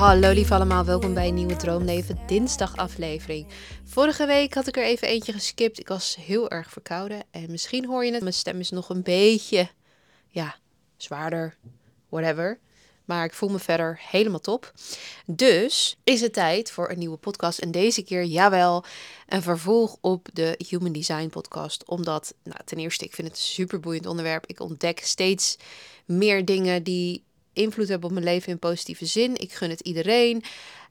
Hallo 0.00 0.30
lief 0.32 0.50
allemaal, 0.50 0.84
welkom 0.84 1.14
bij 1.14 1.28
een 1.28 1.34
nieuwe 1.34 1.56
Droomleven 1.56 2.18
dinsdag 2.26 2.76
aflevering. 2.76 3.46
Vorige 3.84 4.26
week 4.26 4.54
had 4.54 4.66
ik 4.66 4.76
er 4.76 4.84
even 4.84 5.08
eentje 5.08 5.32
geskipt. 5.32 5.78
Ik 5.78 5.88
was 5.88 6.16
heel 6.16 6.50
erg 6.50 6.70
verkouden 6.70 7.22
en 7.30 7.50
misschien 7.50 7.86
hoor 7.86 8.04
je 8.04 8.12
het. 8.12 8.22
Mijn 8.22 8.34
stem 8.34 8.60
is 8.60 8.70
nog 8.70 8.88
een 8.88 9.02
beetje, 9.02 9.68
ja, 10.28 10.56
zwaarder, 10.96 11.56
whatever. 12.08 12.58
Maar 13.04 13.24
ik 13.24 13.32
voel 13.32 13.48
me 13.48 13.58
verder 13.58 14.00
helemaal 14.02 14.40
top. 14.40 14.72
Dus 15.26 15.96
is 16.04 16.20
het 16.20 16.32
tijd 16.32 16.70
voor 16.70 16.90
een 16.90 16.98
nieuwe 16.98 17.16
podcast. 17.16 17.58
En 17.58 17.70
deze 17.70 18.02
keer, 18.02 18.24
jawel, 18.24 18.84
een 19.28 19.42
vervolg 19.42 19.96
op 20.00 20.28
de 20.32 20.64
Human 20.68 20.92
Design 20.92 21.28
podcast. 21.28 21.84
Omdat, 21.88 22.34
nou, 22.42 22.60
ten 22.64 22.78
eerste, 22.78 23.04
ik 23.04 23.14
vind 23.14 23.28
het 23.28 23.36
een 23.36 23.42
super 23.42 23.80
boeiend 23.80 24.06
onderwerp. 24.06 24.46
Ik 24.46 24.60
ontdek 24.60 25.00
steeds 25.00 25.56
meer 26.04 26.44
dingen 26.44 26.82
die 26.82 27.24
invloed 27.52 27.88
hebben 27.88 28.08
op 28.08 28.14
mijn 28.14 28.24
leven 28.24 28.52
in 28.52 28.58
positieve 28.58 29.06
zin. 29.06 29.36
Ik 29.36 29.52
gun 29.52 29.70
het 29.70 29.80
iedereen. 29.80 30.42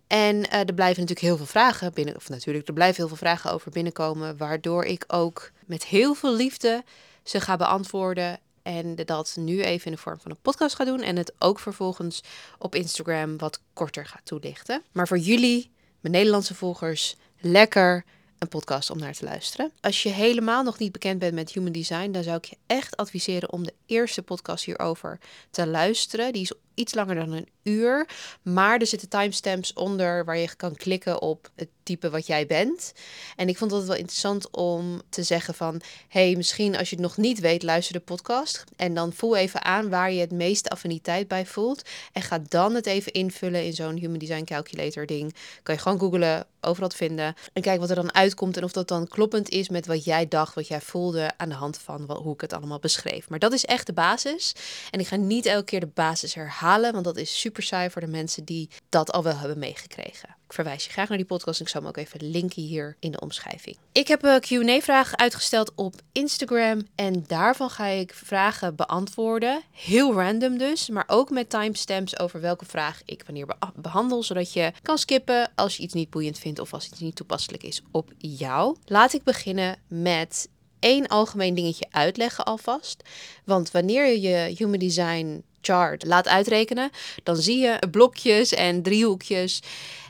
En 0.07 0.35
uh, 0.35 0.53
er 0.53 0.73
blijven 0.73 1.01
natuurlijk 1.01 1.19
heel 1.19 1.37
veel 1.37 1.45
vragen 1.45 1.93
binnen, 1.93 2.15
of 2.15 2.29
natuurlijk, 2.29 2.67
er 2.67 2.73
blijven 2.73 2.95
heel 2.95 3.07
veel 3.07 3.17
vragen 3.17 3.51
over 3.51 3.71
binnenkomen, 3.71 4.37
waardoor 4.37 4.85
ik 4.85 5.03
ook 5.07 5.51
met 5.65 5.85
heel 5.85 6.13
veel 6.13 6.35
liefde 6.35 6.83
ze 7.23 7.41
ga 7.41 7.57
beantwoorden 7.57 8.39
en 8.61 8.95
dat 8.95 9.35
nu 9.39 9.61
even 9.61 9.85
in 9.85 9.91
de 9.91 9.97
vorm 9.97 10.19
van 10.19 10.31
een 10.31 10.41
podcast 10.41 10.75
ga 10.75 10.85
doen. 10.85 11.01
En 11.01 11.15
het 11.15 11.33
ook 11.39 11.59
vervolgens 11.59 12.23
op 12.57 12.75
Instagram 12.75 13.37
wat 13.37 13.61
korter 13.73 14.05
ga 14.05 14.19
toelichten. 14.23 14.83
Maar 14.91 15.07
voor 15.07 15.17
jullie, 15.17 15.71
mijn 15.99 16.13
Nederlandse 16.13 16.55
volgers, 16.55 17.15
lekker 17.39 18.05
een 18.39 18.47
podcast 18.47 18.89
om 18.89 18.99
naar 18.99 19.13
te 19.13 19.23
luisteren. 19.23 19.71
Als 19.81 20.03
je 20.03 20.09
helemaal 20.09 20.63
nog 20.63 20.79
niet 20.79 20.91
bekend 20.91 21.19
bent 21.19 21.33
met 21.33 21.51
Human 21.51 21.71
Design, 21.71 22.11
dan 22.11 22.23
zou 22.23 22.37
ik 22.37 22.45
je 22.45 22.57
echt 22.67 22.97
adviseren 22.97 23.51
om 23.51 23.63
de 23.63 23.73
eerste 23.85 24.21
podcast 24.21 24.65
hierover 24.65 25.19
te 25.51 25.67
luisteren. 25.67 26.33
Die 26.33 26.41
is 26.41 26.53
iets 26.79 26.93
langer 26.93 27.15
dan 27.15 27.31
een 27.31 27.47
uur. 27.63 28.07
Maar 28.41 28.79
er 28.79 28.87
zitten 28.87 29.09
timestamps 29.09 29.73
onder 29.73 30.25
waar 30.25 30.37
je 30.37 30.55
kan 30.55 30.75
klikken 30.75 31.21
op 31.21 31.49
het 31.55 31.69
type 31.83 32.09
wat 32.09 32.27
jij 32.27 32.45
bent. 32.45 32.93
En 33.35 33.49
ik 33.49 33.57
vond 33.57 33.71
het 33.71 33.85
wel 33.85 33.95
interessant 33.95 34.49
om 34.51 35.01
te 35.09 35.23
zeggen 35.23 35.53
van... 35.53 35.81
hey, 36.07 36.35
misschien 36.35 36.77
als 36.77 36.89
je 36.89 36.95
het 36.95 37.05
nog 37.05 37.17
niet 37.17 37.39
weet, 37.39 37.63
luister 37.63 37.93
de 37.93 37.99
podcast. 37.99 38.63
En 38.75 38.93
dan 38.93 39.13
voel 39.13 39.35
even 39.35 39.63
aan 39.63 39.89
waar 39.89 40.11
je 40.11 40.19
het 40.19 40.31
meeste 40.31 40.69
affiniteit 40.69 41.27
bij 41.27 41.45
voelt. 41.45 41.81
En 42.13 42.21
ga 42.21 42.39
dan 42.47 42.75
het 42.75 42.85
even 42.85 43.11
invullen 43.11 43.65
in 43.65 43.73
zo'n 43.73 43.97
Human 43.97 44.19
Design 44.19 44.43
Calculator 44.43 45.05
ding. 45.05 45.35
Kan 45.63 45.75
je 45.75 45.81
gewoon 45.81 45.99
googlen, 45.99 46.45
overal 46.61 46.89
vinden. 46.89 47.33
En 47.53 47.61
kijk 47.61 47.79
wat 47.79 47.89
er 47.89 47.95
dan 47.95 48.13
uitkomt 48.13 48.57
en 48.57 48.63
of 48.63 48.71
dat 48.71 48.87
dan 48.87 49.07
kloppend 49.07 49.49
is 49.49 49.69
met 49.69 49.85
wat 49.85 50.03
jij 50.03 50.27
dacht, 50.27 50.55
wat 50.55 50.67
jij 50.67 50.81
voelde... 50.81 51.31
aan 51.37 51.49
de 51.49 51.55
hand 51.55 51.77
van 51.77 52.11
hoe 52.11 52.33
ik 52.33 52.41
het 52.41 52.53
allemaal 52.53 52.79
beschreef. 52.79 53.29
Maar 53.29 53.39
dat 53.39 53.53
is 53.53 53.65
echt 53.65 53.85
de 53.85 53.93
basis. 53.93 54.55
En 54.91 54.99
ik 54.99 55.07
ga 55.07 55.15
niet 55.15 55.45
elke 55.45 55.65
keer 55.65 55.79
de 55.79 55.91
basis 55.93 56.33
herhalen 56.33 56.68
want 56.77 57.03
dat 57.03 57.17
is 57.17 57.39
super 57.39 57.63
saai 57.63 57.89
voor 57.89 58.01
de 58.01 58.07
mensen 58.07 58.45
die 58.45 58.69
dat 58.89 59.11
al 59.11 59.23
wel 59.23 59.37
hebben 59.37 59.59
meegekregen. 59.59 60.29
Ik 60.47 60.53
verwijs 60.55 60.85
je 60.85 60.89
graag 60.89 61.09
naar 61.09 61.17
die 61.17 61.27
podcast. 61.27 61.61
Ik 61.61 61.67
zal 61.67 61.81
hem 61.81 61.89
ook 61.89 61.97
even 61.97 62.29
linken 62.29 62.61
hier 62.61 62.95
in 62.99 63.11
de 63.11 63.19
omschrijving. 63.19 63.77
Ik 63.91 64.07
heb 64.07 64.23
een 64.23 64.39
Q&A-vraag 64.39 65.15
uitgesteld 65.15 65.71
op 65.75 65.95
Instagram 66.11 66.87
en 66.95 67.23
daarvan 67.27 67.69
ga 67.69 67.85
ik 67.85 68.13
vragen 68.13 68.75
beantwoorden. 68.75 69.61
Heel 69.71 70.13
random 70.13 70.57
dus, 70.57 70.89
maar 70.89 71.03
ook 71.07 71.29
met 71.29 71.49
timestamps 71.49 72.19
over 72.19 72.41
welke 72.41 72.65
vraag 72.65 73.01
ik 73.05 73.23
wanneer 73.25 73.47
behandel, 73.75 74.23
zodat 74.23 74.53
je 74.53 74.71
kan 74.81 74.97
skippen 74.97 75.51
als 75.55 75.77
je 75.77 75.83
iets 75.83 75.93
niet 75.93 76.09
boeiend 76.09 76.39
vindt 76.39 76.59
of 76.59 76.73
als 76.73 76.87
iets 76.87 76.99
niet 76.99 77.15
toepasselijk 77.15 77.63
is 77.63 77.81
op 77.91 78.11
jou. 78.17 78.77
Laat 78.85 79.13
ik 79.13 79.23
beginnen 79.23 79.77
met 79.87 80.49
één 80.79 81.07
algemeen 81.07 81.55
dingetje 81.55 81.85
uitleggen 81.89 82.45
alvast. 82.45 83.03
Want 83.45 83.71
wanneer 83.71 84.17
je 84.17 84.55
Human 84.57 84.79
Design 84.79 85.43
chart 85.61 86.05
laat 86.05 86.27
uitrekenen, 86.27 86.89
dan 87.23 87.35
zie 87.35 87.57
je 87.57 87.87
blokjes 87.91 88.53
en 88.53 88.81
driehoekjes. 88.81 89.61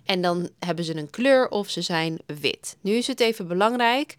En 0.06 0.22
dan 0.22 0.50
hebben 0.60 0.86
ze 0.86 0.96
een 0.96 1.10
kleur 1.10 1.50
of 1.50 1.70
ze 1.70 1.82
zijn 1.82 2.20
wit. 2.26 2.78
Nu 2.82 2.92
is 2.94 3.08
het 3.08 3.20
even 3.20 3.48
belangrijk 3.48 4.16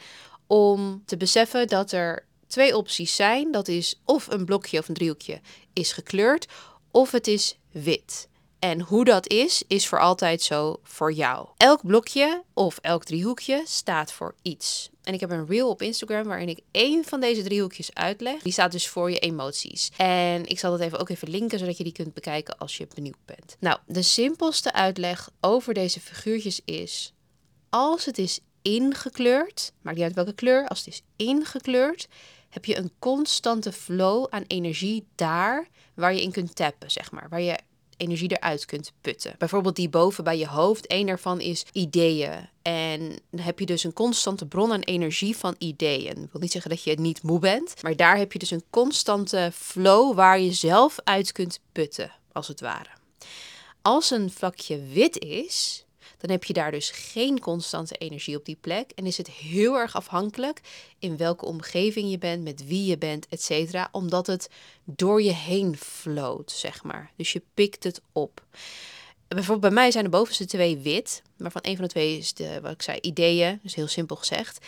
om 0.46 1.02
te 1.06 1.16
beseffen 1.16 1.66
dat 1.66 1.92
er 1.92 2.24
twee 2.46 2.76
opties 2.76 3.16
zijn. 3.16 3.50
Dat 3.52 3.68
is 3.68 4.00
of 4.04 4.26
een 4.26 4.44
blokje 4.44 4.78
of 4.78 4.88
een 4.88 4.94
driehoekje 4.94 5.40
is 5.72 5.92
gekleurd, 5.92 6.46
of 6.90 7.10
het 7.10 7.26
is 7.26 7.58
wit. 7.70 8.28
En 8.60 8.80
hoe 8.80 9.04
dat 9.04 9.28
is, 9.28 9.62
is 9.66 9.86
voor 9.86 10.00
altijd 10.00 10.42
zo 10.42 10.80
voor 10.82 11.12
jou. 11.12 11.48
Elk 11.56 11.86
blokje 11.86 12.42
of 12.54 12.78
elk 12.78 13.04
driehoekje 13.04 13.62
staat 13.66 14.12
voor 14.12 14.34
iets. 14.42 14.90
En 15.02 15.14
ik 15.14 15.20
heb 15.20 15.30
een 15.30 15.46
reel 15.46 15.68
op 15.68 15.82
Instagram 15.82 16.24
waarin 16.24 16.48
ik 16.48 16.60
één 16.70 17.04
van 17.04 17.20
deze 17.20 17.42
driehoekjes 17.42 17.94
uitleg. 17.94 18.42
Die 18.42 18.52
staat 18.52 18.72
dus 18.72 18.88
voor 18.88 19.10
je 19.10 19.18
emoties. 19.18 19.90
En 19.96 20.46
ik 20.46 20.58
zal 20.58 20.70
dat 20.70 20.80
even 20.80 20.98
ook 20.98 21.08
even 21.08 21.30
linken, 21.30 21.58
zodat 21.58 21.76
je 21.76 21.84
die 21.84 21.92
kunt 21.92 22.14
bekijken 22.14 22.58
als 22.58 22.76
je 22.76 22.86
benieuwd 22.94 23.24
bent. 23.24 23.56
Nou, 23.60 23.78
de 23.86 24.02
simpelste 24.02 24.72
uitleg 24.72 25.30
over 25.40 25.74
deze 25.74 26.00
figuurtjes 26.00 26.60
is: 26.64 27.12
als 27.68 28.04
het 28.04 28.18
is 28.18 28.40
ingekleurd, 28.62 29.72
maakt 29.82 29.96
niet 29.96 30.06
uit 30.06 30.14
welke 30.14 30.34
kleur, 30.34 30.68
als 30.68 30.78
het 30.78 30.88
is 30.88 31.02
ingekleurd, 31.16 32.08
heb 32.48 32.64
je 32.64 32.76
een 32.76 32.92
constante 32.98 33.72
flow 33.72 34.26
aan 34.30 34.44
energie 34.46 35.06
daar 35.14 35.68
waar 35.94 36.14
je 36.14 36.22
in 36.22 36.32
kunt 36.32 36.54
tappen, 36.54 36.90
zeg 36.90 37.10
maar. 37.10 37.28
Waar 37.28 37.40
je 37.40 37.58
energie 38.00 38.30
eruit 38.30 38.64
kunt 38.64 38.92
putten. 39.00 39.34
Bijvoorbeeld 39.38 39.76
die 39.76 39.88
boven 39.88 40.24
bij 40.24 40.38
je 40.38 40.46
hoofd. 40.46 40.92
Eén 40.92 41.06
daarvan 41.06 41.40
is 41.40 41.64
ideeën. 41.72 42.48
En 42.62 43.18
dan 43.30 43.40
heb 43.40 43.58
je 43.58 43.66
dus 43.66 43.84
een 43.84 43.92
constante 43.92 44.46
bron 44.46 44.72
aan 44.72 44.80
energie 44.80 45.36
van 45.36 45.54
ideeën. 45.58 46.22
Ik 46.22 46.32
wil 46.32 46.40
niet 46.40 46.52
zeggen 46.52 46.70
dat 46.70 46.82
je 46.82 47.00
niet 47.00 47.22
moe 47.22 47.38
bent, 47.38 47.74
maar 47.82 47.96
daar 47.96 48.16
heb 48.16 48.32
je 48.32 48.38
dus 48.38 48.50
een 48.50 48.64
constante 48.70 49.50
flow 49.54 50.14
waar 50.14 50.40
je 50.40 50.52
zelf 50.52 50.96
uit 51.04 51.32
kunt 51.32 51.60
putten, 51.72 52.12
als 52.32 52.48
het 52.48 52.60
ware. 52.60 52.88
Als 53.82 54.10
een 54.10 54.30
vlakje 54.30 54.80
wit 54.92 55.18
is, 55.18 55.84
dan 56.20 56.30
heb 56.30 56.44
je 56.44 56.52
daar 56.52 56.70
dus 56.70 56.90
geen 56.90 57.40
constante 57.40 57.94
energie 57.94 58.36
op 58.36 58.44
die 58.44 58.58
plek. 58.60 58.90
En 58.90 59.06
is 59.06 59.16
het 59.16 59.30
heel 59.30 59.74
erg 59.76 59.94
afhankelijk 59.94 60.60
in 60.98 61.16
welke 61.16 61.44
omgeving 61.44 62.10
je 62.10 62.18
bent, 62.18 62.42
met 62.42 62.66
wie 62.66 62.84
je 62.84 62.98
bent, 62.98 63.26
etc. 63.28 63.88
Omdat 63.90 64.26
het 64.26 64.50
door 64.84 65.22
je 65.22 65.32
heen 65.32 65.76
floot, 65.76 66.50
zeg 66.50 66.82
maar. 66.82 67.10
Dus 67.16 67.32
je 67.32 67.42
pikt 67.54 67.84
het 67.84 68.00
op. 68.12 68.44
Bijvoorbeeld 69.28 69.74
bij 69.74 69.82
mij 69.82 69.90
zijn 69.90 70.04
de 70.04 70.10
bovenste 70.10 70.46
twee 70.46 70.78
wit, 70.78 71.22
waarvan 71.42 71.62
een 71.64 71.76
van 71.76 71.84
de 71.84 71.90
twee 71.90 72.18
is 72.18 72.32
de, 72.34 72.60
wat 72.62 72.72
ik 72.72 72.82
zei, 72.82 72.98
ideeën, 73.00 73.60
dus 73.62 73.74
heel 73.74 73.88
simpel 73.88 74.16
gezegd. 74.16 74.58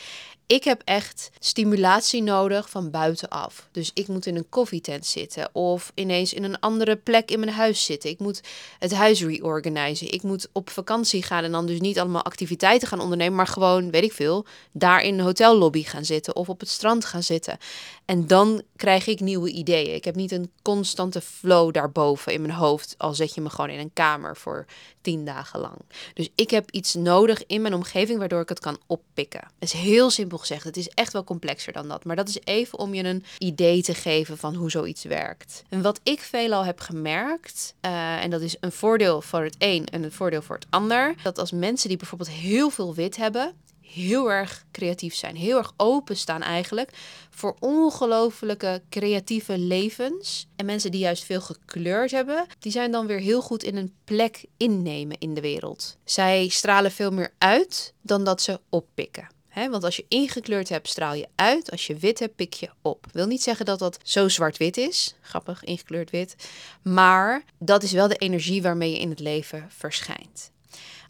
Ik 0.46 0.64
heb 0.64 0.82
echt 0.84 1.30
stimulatie 1.38 2.22
nodig 2.22 2.70
van 2.70 2.90
buitenaf. 2.90 3.68
Dus 3.70 3.90
ik 3.94 4.08
moet 4.08 4.26
in 4.26 4.36
een 4.36 4.48
koffietent 4.48 5.06
zitten 5.06 5.54
of 5.54 5.92
ineens 5.94 6.34
in 6.34 6.44
een 6.44 6.60
andere 6.60 6.96
plek 6.96 7.30
in 7.30 7.40
mijn 7.40 7.52
huis 7.52 7.84
zitten. 7.84 8.10
Ik 8.10 8.18
moet 8.18 8.40
het 8.78 8.94
huis 8.94 9.22
reorganizen. 9.22 10.12
Ik 10.12 10.22
moet 10.22 10.48
op 10.52 10.70
vakantie 10.70 11.22
gaan 11.22 11.44
en 11.44 11.52
dan 11.52 11.66
dus 11.66 11.80
niet 11.80 11.98
allemaal 11.98 12.22
activiteiten 12.22 12.88
gaan 12.88 13.00
ondernemen, 13.00 13.34
maar 13.34 13.46
gewoon, 13.46 13.90
weet 13.90 14.02
ik 14.02 14.12
veel, 14.12 14.46
daar 14.72 15.02
in 15.02 15.18
een 15.18 15.24
hotellobby 15.24 15.82
gaan 15.82 16.04
zitten 16.04 16.36
of 16.36 16.48
op 16.48 16.60
het 16.60 16.68
strand 16.68 17.04
gaan 17.04 17.22
zitten. 17.22 17.58
En 18.04 18.26
dan 18.26 18.62
krijg 18.76 19.06
ik 19.06 19.20
nieuwe 19.20 19.50
ideeën. 19.50 19.94
Ik 19.94 20.04
heb 20.04 20.14
niet 20.14 20.32
een 20.32 20.50
constante 20.62 21.20
flow 21.20 21.72
daarboven 21.72 22.32
in 22.32 22.40
mijn 22.40 22.54
hoofd, 22.54 22.94
al 22.98 23.14
zet 23.14 23.34
je 23.34 23.40
me 23.40 23.50
gewoon 23.50 23.70
in 23.70 23.78
een 23.78 23.92
kamer 23.92 24.36
voor 24.36 24.66
tien 25.00 25.24
dagen 25.24 25.60
lang. 25.60 25.78
Dus 26.14 26.28
ik 26.34 26.50
heb 26.50 26.61
iets 26.70 26.94
nodig 26.94 27.46
in 27.46 27.62
mijn 27.62 27.74
omgeving 27.74 28.18
waardoor 28.18 28.40
ik 28.40 28.48
het 28.48 28.60
kan 28.60 28.78
oppikken. 28.86 29.40
Het 29.58 29.74
is 29.74 29.80
heel 29.80 30.10
simpel 30.10 30.38
gezegd. 30.38 30.64
Het 30.64 30.76
is 30.76 30.88
echt 30.88 31.12
wel 31.12 31.24
complexer 31.24 31.72
dan 31.72 31.88
dat. 31.88 32.04
Maar 32.04 32.16
dat 32.16 32.28
is 32.28 32.38
even 32.44 32.78
om 32.78 32.94
je 32.94 33.04
een 33.04 33.24
idee 33.38 33.82
te 33.82 33.94
geven 33.94 34.38
van 34.38 34.54
hoe 34.54 34.70
zoiets 34.70 35.04
werkt. 35.04 35.62
En 35.68 35.82
wat 35.82 36.00
ik 36.02 36.20
veelal 36.20 36.64
heb 36.64 36.80
gemerkt, 36.80 37.74
uh, 37.80 38.24
en 38.24 38.30
dat 38.30 38.40
is 38.40 38.56
een 38.60 38.72
voordeel 38.72 39.22
voor 39.22 39.42
het 39.42 39.56
een 39.58 39.86
en 39.86 40.02
een 40.02 40.12
voordeel 40.12 40.42
voor 40.42 40.54
het 40.56 40.66
ander, 40.70 41.14
dat 41.22 41.38
als 41.38 41.52
mensen 41.52 41.88
die 41.88 41.98
bijvoorbeeld 41.98 42.30
heel 42.30 42.70
veel 42.70 42.94
wit 42.94 43.16
hebben, 43.16 43.54
heel 43.92 44.32
erg 44.32 44.64
creatief 44.70 45.14
zijn, 45.14 45.36
heel 45.36 45.58
erg 45.58 45.72
open 45.76 46.16
staan 46.16 46.42
eigenlijk 46.42 46.90
voor 47.30 47.56
ongelofelijke 47.58 48.82
creatieve 48.90 49.58
levens. 49.58 50.46
En 50.56 50.66
mensen 50.66 50.90
die 50.90 51.00
juist 51.00 51.24
veel 51.24 51.40
gekleurd 51.40 52.10
hebben, 52.10 52.46
die 52.58 52.72
zijn 52.72 52.90
dan 52.90 53.06
weer 53.06 53.18
heel 53.18 53.42
goed 53.42 53.62
in 53.62 53.76
een 53.76 53.94
plek 54.04 54.44
innemen 54.56 55.18
in 55.18 55.34
de 55.34 55.40
wereld. 55.40 55.96
Zij 56.04 56.48
stralen 56.48 56.90
veel 56.90 57.10
meer 57.10 57.32
uit 57.38 57.92
dan 58.00 58.24
dat 58.24 58.42
ze 58.42 58.60
oppikken. 58.68 59.28
want 59.54 59.84
als 59.84 59.96
je 59.96 60.04
ingekleurd 60.08 60.68
hebt, 60.68 60.88
straal 60.88 61.14
je 61.14 61.28
uit. 61.34 61.70
Als 61.70 61.86
je 61.86 61.96
wit 61.96 62.18
hebt, 62.18 62.36
pik 62.36 62.54
je 62.54 62.70
op. 62.82 63.06
Wil 63.12 63.26
niet 63.26 63.42
zeggen 63.42 63.66
dat 63.66 63.78
dat 63.78 63.98
zo 64.02 64.28
zwart-wit 64.28 64.76
is. 64.76 65.14
Grappig, 65.20 65.64
ingekleurd 65.64 66.10
wit. 66.10 66.34
Maar 66.82 67.44
dat 67.58 67.82
is 67.82 67.92
wel 67.92 68.08
de 68.08 68.16
energie 68.16 68.62
waarmee 68.62 68.90
je 68.90 68.98
in 68.98 69.10
het 69.10 69.20
leven 69.20 69.66
verschijnt. 69.70 70.50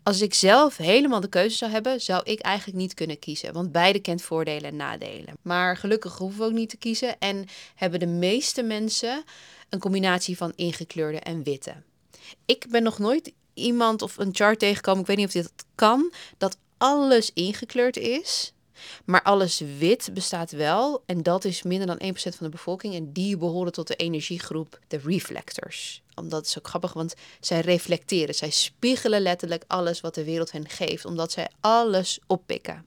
Als 0.03 0.21
ik 0.21 0.35
zelf 0.35 0.77
helemaal 0.77 1.21
de 1.21 1.29
keuze 1.29 1.57
zou 1.57 1.71
hebben, 1.71 2.01
zou 2.01 2.23
ik 2.25 2.41
eigenlijk 2.41 2.79
niet 2.79 2.95
kunnen 2.95 3.19
kiezen. 3.19 3.53
Want 3.53 3.73
beide 3.73 3.99
kent 3.99 4.23
voordelen 4.23 4.71
en 4.71 4.77
nadelen. 4.77 5.37
Maar 5.43 5.77
gelukkig 5.77 6.19
hoeven 6.19 6.39
we 6.39 6.45
ook 6.45 6.53
niet 6.53 6.69
te 6.69 6.77
kiezen. 6.77 7.19
En 7.19 7.47
hebben 7.75 8.01
de 8.01 8.07
meeste 8.07 8.63
mensen 8.63 9.25
een 9.69 9.79
combinatie 9.79 10.37
van 10.37 10.53
ingekleurde 10.57 11.19
en 11.19 11.43
witte. 11.43 11.75
Ik 12.47 12.67
ben 12.69 12.83
nog 12.83 12.99
nooit 12.99 13.33
iemand 13.55 14.03
of 14.03 14.19
een 14.19 14.35
chart 14.35 14.59
tegengekomen, 14.59 15.01
ik 15.01 15.07
weet 15.07 15.17
niet 15.17 15.27
of 15.27 15.33
dit 15.33 15.53
kan, 15.75 16.13
dat 16.39 16.57
alles 16.79 17.31
ingekleurd 17.35 17.97
is. 17.97 18.53
Maar 19.05 19.23
alles 19.23 19.63
wit 19.79 20.11
bestaat 20.13 20.51
wel 20.51 21.03
en 21.07 21.23
dat 21.23 21.45
is 21.45 21.63
minder 21.63 21.87
dan 21.87 22.15
1% 22.15 22.15
van 22.15 22.33
de 22.47 22.49
bevolking 22.49 22.95
en 22.95 23.13
die 23.13 23.37
behoren 23.37 23.73
tot 23.73 23.87
de 23.87 23.97
energiegroep 23.97 24.79
de 24.89 25.01
reflectors. 25.05 26.03
Omdat 26.15 26.47
is 26.47 26.59
ook 26.59 26.69
grappig, 26.69 26.93
want 26.93 27.15
zij 27.41 27.61
reflecteren, 27.61 28.35
zij 28.35 28.51
spiegelen 28.51 29.21
letterlijk 29.21 29.65
alles 29.67 30.01
wat 30.01 30.15
de 30.15 30.25
wereld 30.25 30.53
hen 30.53 30.69
geeft, 30.69 31.05
omdat 31.05 31.33
zij 31.33 31.49
alles 31.61 32.19
oppikken. 32.27 32.87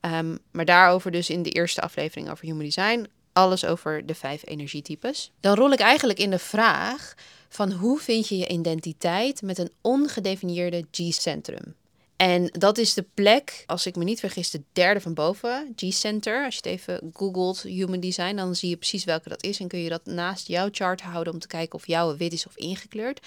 Um, 0.00 0.38
maar 0.50 0.64
daarover 0.64 1.10
dus 1.10 1.30
in 1.30 1.42
de 1.42 1.50
eerste 1.50 1.80
aflevering 1.80 2.30
over 2.30 2.44
Human 2.44 2.64
Design. 2.64 3.06
Alles 3.32 3.64
over 3.64 4.06
de 4.06 4.14
vijf 4.14 4.42
energietypes. 4.46 5.32
Dan 5.40 5.54
rol 5.54 5.70
ik 5.70 5.80
eigenlijk 5.80 6.18
in 6.18 6.30
de 6.30 6.38
vraag 6.38 7.14
van 7.48 7.72
hoe 7.72 7.98
vind 7.98 8.28
je 8.28 8.38
je 8.38 8.48
identiteit 8.48 9.42
met 9.42 9.58
een 9.58 9.72
ongedefinieerde 9.80 10.84
G-centrum. 10.90 11.74
En 12.16 12.48
dat 12.52 12.78
is 12.78 12.94
de 12.94 13.04
plek, 13.14 13.64
als 13.66 13.86
ik 13.86 13.96
me 13.96 14.04
niet 14.04 14.20
vergis, 14.20 14.50
de 14.50 14.62
derde 14.72 15.00
van 15.00 15.14
boven, 15.14 15.72
G-center. 15.76 16.44
Als 16.44 16.54
je 16.54 16.60
het 16.68 16.80
even 16.80 17.10
googelt, 17.12 17.62
Human 17.62 18.00
Design, 18.00 18.36
dan 18.36 18.54
zie 18.54 18.68
je 18.68 18.76
precies 18.76 19.04
welke 19.04 19.28
dat 19.28 19.42
is. 19.42 19.60
En 19.60 19.68
kun 19.68 19.78
je 19.78 19.88
dat 19.88 20.06
naast 20.06 20.48
jouw 20.48 20.68
chart 20.70 21.00
houden 21.00 21.32
om 21.32 21.38
te 21.38 21.46
kijken 21.46 21.78
of 21.78 21.86
jouw 21.86 22.16
wit 22.16 22.32
is 22.32 22.46
of 22.46 22.56
ingekleurd. 22.56 23.20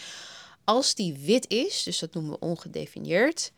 Als 0.63 0.95
die 0.95 1.17
wit 1.25 1.49
is, 1.49 1.83
dus 1.83 1.99
dat 1.99 2.13
noemen 2.13 2.31
we 2.31 2.39
ongedefinieerd, 2.39 3.51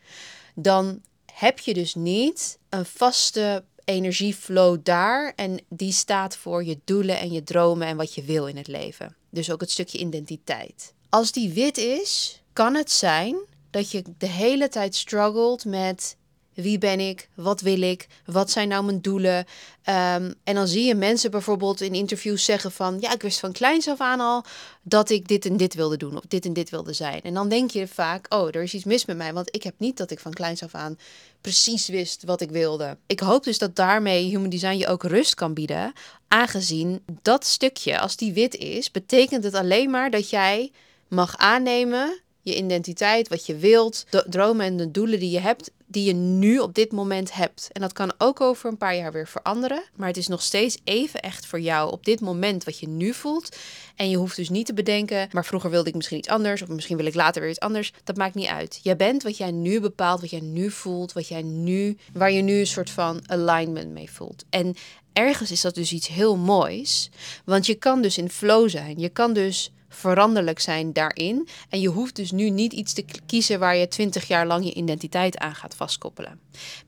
dan 0.56 1.01
heb 1.33 1.60
je 1.60 1.74
dus 1.74 1.95
niet 1.95 2.57
een 2.69 2.86
vaste 2.86 3.63
energieflow 3.86 4.78
daar. 4.83 5.33
En 5.36 5.60
die 5.69 5.92
staat 5.92 6.38
voor 6.38 6.63
je 6.63 6.80
doelen 6.83 7.19
en 7.19 7.31
je 7.31 7.44
dromen 7.44 7.88
en 7.88 7.98
wat 7.98 8.13
je 8.13 8.24
wil 8.24 8.48
in 8.48 8.57
het 8.57 8.68
leven. 8.68 9.16
Dus 9.30 9.51
ook 9.51 9.62
het 9.62 9.72
stukje 9.72 9.98
identiteit. 9.98 10.94
Als 11.10 11.31
die 11.31 11.54
wit 11.54 11.78
is, 11.78 12.42
kan 12.54 12.75
het 12.75 12.92
zijn 12.92 13.36
dat 13.71 13.91
je 13.91 14.03
de 14.18 14.27
hele 14.27 14.69
tijd 14.69 14.95
struggelt 14.95 15.65
met 15.65 16.15
wie 16.53 16.77
ben 16.77 17.00
ik? 17.00 17.29
Wat 17.35 17.62
wil 17.62 17.81
ik? 17.81 18.07
Wat 18.25 18.51
zijn 18.51 18.68
nou 18.68 18.83
mijn 18.83 19.01
doelen? 19.01 19.45
Ehm, 19.83 20.31
en 20.44 20.56
dan 20.56 20.68
zie 20.68 20.85
je 20.85 20.95
mensen 20.95 21.31
bijvoorbeeld 21.31 21.81
in 21.81 21.94
interviews 21.94 22.45
zeggen 22.45 22.71
van... 22.71 22.97
ja, 23.00 23.13
ik 23.13 23.21
wist 23.21 23.39
van 23.39 23.51
kleins 23.51 23.88
af 23.88 24.00
aan 24.00 24.19
al 24.19 24.44
dat 24.81 25.09
ik 25.09 25.27
dit 25.27 25.45
en 25.45 25.57
dit 25.57 25.73
wilde 25.73 25.97
doen... 25.97 26.18
of 26.18 26.23
dit 26.27 26.45
en 26.45 26.53
dit 26.53 26.69
wilde 26.69 26.94
zijn. 26.94 27.21
En 27.21 27.33
dan 27.33 27.50
denk 27.50 27.71
je 27.71 27.88
vaak, 27.88 28.25
oh, 28.33 28.47
er 28.47 28.63
is 28.63 28.73
iets 28.73 28.83
mis 28.83 29.06
met 29.06 29.18
mij... 29.18 29.33
want 29.33 29.56
ik 29.56 29.63
heb 29.63 29.73
niet 29.77 29.97
dat 29.97 30.12
ik 30.12 30.19
van 30.19 30.33
kleins 30.33 30.63
af 30.63 30.75
aan 30.75 30.97
precies 31.41 31.88
wist 31.88 32.23
wat 32.23 32.41
ik 32.41 32.50
wilde. 32.50 32.97
Ik 33.07 33.19
hoop 33.19 33.44
dus 33.44 33.57
dat 33.57 33.75
daarmee 33.75 34.29
Human 34.29 34.50
Design 34.50 34.77
je 34.77 34.88
ook 34.88 35.03
rust 35.03 35.35
kan 35.35 35.53
bieden... 35.53 35.94
aangezien 36.27 37.03
dat 37.21 37.45
stukje, 37.45 38.00
als 38.00 38.15
die 38.15 38.33
wit 38.33 38.56
is... 38.56 38.91
betekent 38.91 39.44
het 39.44 39.53
alleen 39.53 39.89
maar 39.89 40.09
dat 40.09 40.29
jij 40.29 40.71
mag 41.07 41.38
aannemen 41.38 42.21
je 42.42 42.56
identiteit, 42.56 43.28
wat 43.28 43.46
je 43.46 43.56
wilt, 43.56 44.06
de 44.10 44.26
dromen 44.30 44.66
en 44.66 44.78
de 44.78 44.92
doelen 44.92 45.20
die 45.20 45.32
je 45.32 45.40
hebt, 45.40 45.72
die 45.92 46.04
je 46.04 46.14
nu 46.14 46.60
op 46.60 46.76
dit 46.76 46.92
moment 46.92 47.34
hebt. 47.34 47.70
En 47.72 47.82
dat 47.82 47.94
kan 47.94 48.14
ook 48.18 48.42
over 48.42 48.70
een 48.70 48.78
paar 48.78 48.96
jaar 48.96 49.12
weer 49.12 49.28
veranderen, 49.28 49.84
maar 49.96 50.08
het 50.08 50.18
is 50.18 50.28
nog 50.28 50.42
steeds 50.42 50.78
even 50.84 51.22
echt 51.22 51.46
voor 51.46 51.60
jou 51.60 51.92
op 51.92 52.06
dit 52.06 52.20
moment 52.22 52.64
wat 52.64 52.80
je 52.80 52.88
nu 52.88 53.14
voelt. 53.14 53.58
En 53.96 54.10
je 54.10 54.18
hoeft 54.18 54.36
dus 54.36 54.50
niet 54.50 54.66
te 54.66 54.74
bedenken, 54.74 55.30
maar 55.32 55.46
vroeger 55.46 55.70
wilde 55.70 55.90
ik 55.90 55.96
misschien 55.96 56.18
iets 56.18 56.28
anders 56.28 56.62
of 56.62 56.68
misschien 56.68 56.98
wil 56.98 57.06
ik 57.06 57.16
later 57.16 57.42
weer 57.42 57.50
iets 57.50 57.60
anders. 57.60 57.94
Dat 58.04 58.18
maakt 58.18 58.36
niet 58.36 58.48
uit. 58.48 58.80
Jij 58.84 58.96
bent 58.96 59.24
wat 59.24 59.38
jij 59.38 59.52
nu 59.52 59.80
bepaalt, 59.80 60.22
wat 60.22 60.30
jij 60.30 60.40
nu 60.40 60.72
voelt, 60.72 61.14
wat 61.14 61.28
jij 61.28 61.42
nu, 61.42 61.98
waar 62.14 62.32
je 62.32 62.42
nu 62.42 62.60
een 62.60 62.68
soort 62.68 62.90
van 62.90 63.22
alignment 63.26 63.92
mee 63.92 64.12
voelt. 64.12 64.44
En 64.50 64.76
ergens 65.14 65.52
is 65.52 65.62
dat 65.62 65.76
dus 65.76 65.92
iets 65.92 66.08
heel 66.08 66.38
moois, 66.38 67.10
want 67.46 67.66
je 67.66 67.76
kan 67.76 68.02
dus 68.02 68.18
in 68.18 68.30
flow 68.30 68.70
zijn. 68.70 69.00
Je 69.00 69.10
kan 69.10 69.34
dus 69.34 69.72
veranderlijk 69.94 70.60
zijn 70.60 70.94
daarin. 70.94 71.48
En 71.70 71.80
je 71.80 71.88
hoeft 71.88 72.16
dus 72.16 72.32
nu 72.32 72.50
niet 72.50 72.74
iets 72.74 72.94
te 72.94 73.06
kiezen 73.26 73.60
waar 73.60 73.76
je 73.76 73.88
twintig 73.88 74.28
jaar 74.28 74.48
lang 74.48 74.66
je 74.66 74.74
identiteit 74.74 75.38
aan 75.38 75.56
gaat 75.56 75.76
vastkoppelen. 75.76 76.40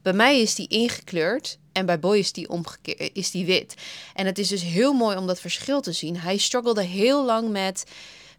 Bij 0.01 0.13
mij 0.13 0.41
is 0.41 0.55
die 0.55 0.67
ingekleurd 0.67 1.57
en 1.71 1.85
bij 1.85 1.99
Boy 1.99 2.17
is 2.17 2.31
die, 2.31 2.49
omgekeerd, 2.49 3.09
is 3.13 3.31
die 3.31 3.45
wit. 3.45 3.75
En 4.13 4.25
het 4.25 4.37
is 4.37 4.47
dus 4.47 4.61
heel 4.61 4.93
mooi 4.93 5.17
om 5.17 5.27
dat 5.27 5.39
verschil 5.39 5.81
te 5.81 5.91
zien. 5.91 6.17
Hij 6.17 6.37
struggelde 6.37 6.83
heel 6.83 7.25
lang 7.25 7.49
met 7.49 7.83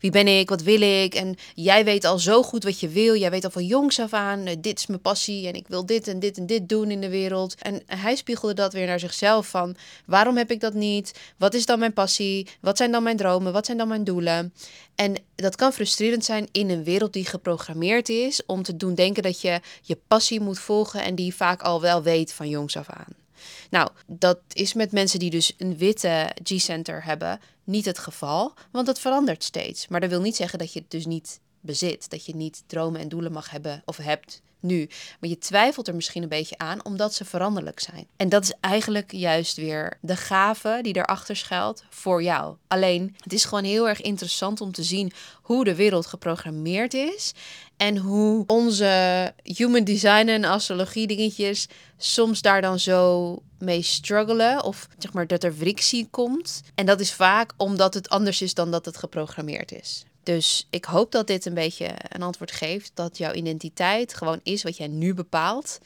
wie 0.04 0.12
ben 0.12 0.38
ik, 0.38 0.48
wat 0.48 0.62
wil 0.62 0.80
ik? 0.80 1.14
En 1.14 1.36
jij 1.54 1.84
weet 1.84 2.04
al 2.04 2.18
zo 2.18 2.42
goed 2.42 2.64
wat 2.64 2.80
je 2.80 2.88
wil. 2.88 3.16
Jij 3.16 3.30
weet 3.30 3.44
al 3.44 3.50
van 3.50 3.64
jongs 3.64 4.00
af 4.00 4.12
aan, 4.12 4.46
eh, 4.46 4.56
dit 4.60 4.78
is 4.78 4.86
mijn 4.86 5.00
passie 5.00 5.46
en 5.46 5.54
ik 5.54 5.68
wil 5.68 5.86
dit 5.86 6.08
en 6.08 6.18
dit 6.18 6.38
en 6.38 6.46
dit 6.46 6.68
doen 6.68 6.90
in 6.90 7.00
de 7.00 7.08
wereld. 7.08 7.54
En 7.58 7.82
hij 7.86 8.16
spiegelde 8.16 8.54
dat 8.54 8.72
weer 8.72 8.86
naar 8.86 8.98
zichzelf 8.98 9.46
van, 9.46 9.76
waarom 10.06 10.36
heb 10.36 10.50
ik 10.50 10.60
dat 10.60 10.74
niet? 10.74 11.18
Wat 11.36 11.54
is 11.54 11.66
dan 11.66 11.78
mijn 11.78 11.92
passie? 11.92 12.48
Wat 12.60 12.76
zijn 12.76 12.92
dan 12.92 13.02
mijn 13.02 13.16
dromen? 13.16 13.52
Wat 13.52 13.66
zijn 13.66 13.78
dan 13.78 13.88
mijn 13.88 14.04
doelen? 14.04 14.52
En 14.94 15.14
dat 15.34 15.56
kan 15.56 15.72
frustrerend 15.72 16.24
zijn 16.24 16.48
in 16.52 16.70
een 16.70 16.84
wereld 16.84 17.12
die 17.12 17.26
geprogrammeerd 17.26 18.08
is 18.08 18.46
om 18.46 18.62
te 18.62 18.76
doen 18.76 18.94
denken 18.94 19.22
dat 19.22 19.40
je 19.40 19.60
je 19.82 19.98
passie 20.08 20.40
moet 20.40 20.58
volgen 20.58 21.02
en 21.02 21.14
die 21.14 21.34
vaak 21.34 21.62
al 21.62 21.80
wel 21.80 22.02
weet 22.02 22.32
van 22.32 22.48
jongs 22.48 22.76
af 22.76 22.88
aan. 22.88 23.23
Nou, 23.70 23.90
dat 24.06 24.38
is 24.52 24.74
met 24.74 24.92
mensen 24.92 25.18
die 25.18 25.30
dus 25.30 25.54
een 25.58 25.76
witte 25.76 26.30
G-center 26.42 27.04
hebben 27.04 27.40
niet 27.64 27.84
het 27.84 27.98
geval, 27.98 28.52
want 28.70 28.86
het 28.86 28.98
verandert 28.98 29.44
steeds. 29.44 29.88
Maar 29.88 30.00
dat 30.00 30.10
wil 30.10 30.20
niet 30.20 30.36
zeggen 30.36 30.58
dat 30.58 30.72
je 30.72 30.78
het 30.80 30.90
dus 30.90 31.06
niet 31.06 31.40
bezit, 31.60 32.10
dat 32.10 32.26
je 32.26 32.36
niet 32.36 32.62
dromen 32.66 33.00
en 33.00 33.08
doelen 33.08 33.32
mag 33.32 33.50
hebben 33.50 33.82
of 33.84 33.96
hebt 33.96 34.42
nu. 34.64 34.88
Maar 35.20 35.30
je 35.30 35.38
twijfelt 35.38 35.88
er 35.88 35.94
misschien 35.94 36.22
een 36.22 36.28
beetje 36.28 36.58
aan 36.58 36.84
omdat 36.84 37.14
ze 37.14 37.24
veranderlijk 37.24 37.80
zijn. 37.80 38.06
En 38.16 38.28
dat 38.28 38.42
is 38.42 38.52
eigenlijk 38.60 39.12
juist 39.12 39.56
weer 39.56 39.98
de 40.00 40.16
gave 40.16 40.78
die 40.82 40.96
erachter 40.96 41.36
schuilt 41.36 41.84
voor 41.90 42.22
jou. 42.22 42.56
Alleen, 42.68 43.16
het 43.18 43.32
is 43.32 43.44
gewoon 43.44 43.64
heel 43.64 43.88
erg 43.88 44.00
interessant 44.00 44.60
om 44.60 44.72
te 44.72 44.82
zien 44.82 45.12
hoe 45.42 45.64
de 45.64 45.74
wereld 45.74 46.06
geprogrammeerd 46.06 46.94
is 46.94 47.32
en 47.76 47.96
hoe 47.96 48.44
onze 48.46 49.32
human 49.42 49.84
design 49.84 50.28
en 50.28 50.44
astrologie 50.44 51.06
dingetjes 51.06 51.68
soms 51.96 52.42
daar 52.42 52.60
dan 52.60 52.78
zo 52.78 53.38
mee 53.58 53.82
struggelen. 53.82 54.64
Of 54.64 54.88
zeg 54.98 55.12
maar 55.12 55.26
dat 55.26 55.44
er 55.44 55.52
frictie 55.52 56.08
komt. 56.10 56.62
En 56.74 56.86
dat 56.86 57.00
is 57.00 57.12
vaak 57.12 57.52
omdat 57.56 57.94
het 57.94 58.08
anders 58.08 58.42
is 58.42 58.54
dan 58.54 58.70
dat 58.70 58.84
het 58.84 58.96
geprogrammeerd 58.96 59.72
is. 59.72 60.04
Dus 60.24 60.66
ik 60.70 60.84
hoop 60.84 61.12
dat 61.12 61.26
dit 61.26 61.46
een 61.46 61.54
beetje 61.54 61.94
een 62.08 62.22
antwoord 62.22 62.52
geeft. 62.52 62.90
Dat 62.94 63.18
jouw 63.18 63.32
identiteit 63.32 64.14
gewoon 64.14 64.40
is 64.42 64.62
wat 64.62 64.76
jij 64.76 64.88
nu 64.88 65.14
bepaalt. 65.14 65.78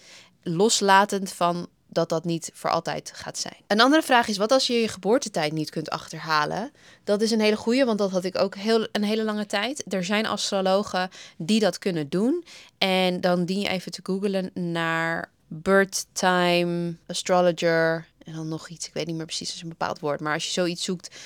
Loslatend 0.43 1.33
van 1.33 1.69
dat 1.89 2.09
dat 2.09 2.25
niet 2.25 2.51
voor 2.55 2.71
altijd 2.71 3.13
gaat 3.15 3.39
zijn. 3.39 3.57
Een 3.67 3.81
andere 3.81 4.03
vraag 4.03 4.29
is: 4.29 4.37
wat 4.37 4.53
als 4.53 4.67
je 4.67 4.73
je 4.73 4.89
geboortetijd 4.89 5.53
niet 5.53 5.71
kunt 5.71 5.91
achterhalen? 5.91 6.73
Dat 7.05 7.21
is 7.21 7.31
een 7.31 7.41
hele 7.41 7.57
goede, 7.57 7.85
want 7.85 7.99
dat 7.99 8.11
had 8.11 8.25
ik 8.25 8.39
ook 8.39 8.55
heel, 8.55 8.89
een 8.93 9.05
hele 9.05 9.25
lange 9.25 9.47
tijd. 9.47 9.93
Er 9.93 10.05
zijn 10.05 10.27
astrologen 10.27 11.11
die 11.37 11.61
dat 11.61 11.79
kunnen 11.79 12.09
doen. 12.09 12.45
En 12.79 13.21
dan 13.21 13.45
dien 13.45 13.61
je 13.61 13.69
even 13.69 13.93
te 13.93 14.01
googlen 14.03 14.51
naar 14.55 15.31
birth 15.49 16.07
time, 16.13 16.95
astrologer 17.07 18.07
en 18.25 18.33
dan 18.35 18.49
nog 18.49 18.69
iets. 18.69 18.87
Ik 18.87 18.95
weet 18.95 19.07
niet 19.07 19.17
meer 19.17 19.27
precies, 19.27 19.55
is 19.55 19.63
een 19.63 19.69
bepaald 19.69 20.01
woord. 20.01 20.21
Maar 20.21 20.35
als 20.35 20.45
je 20.45 20.53
zoiets 20.53 20.85
zoekt, 20.85 21.17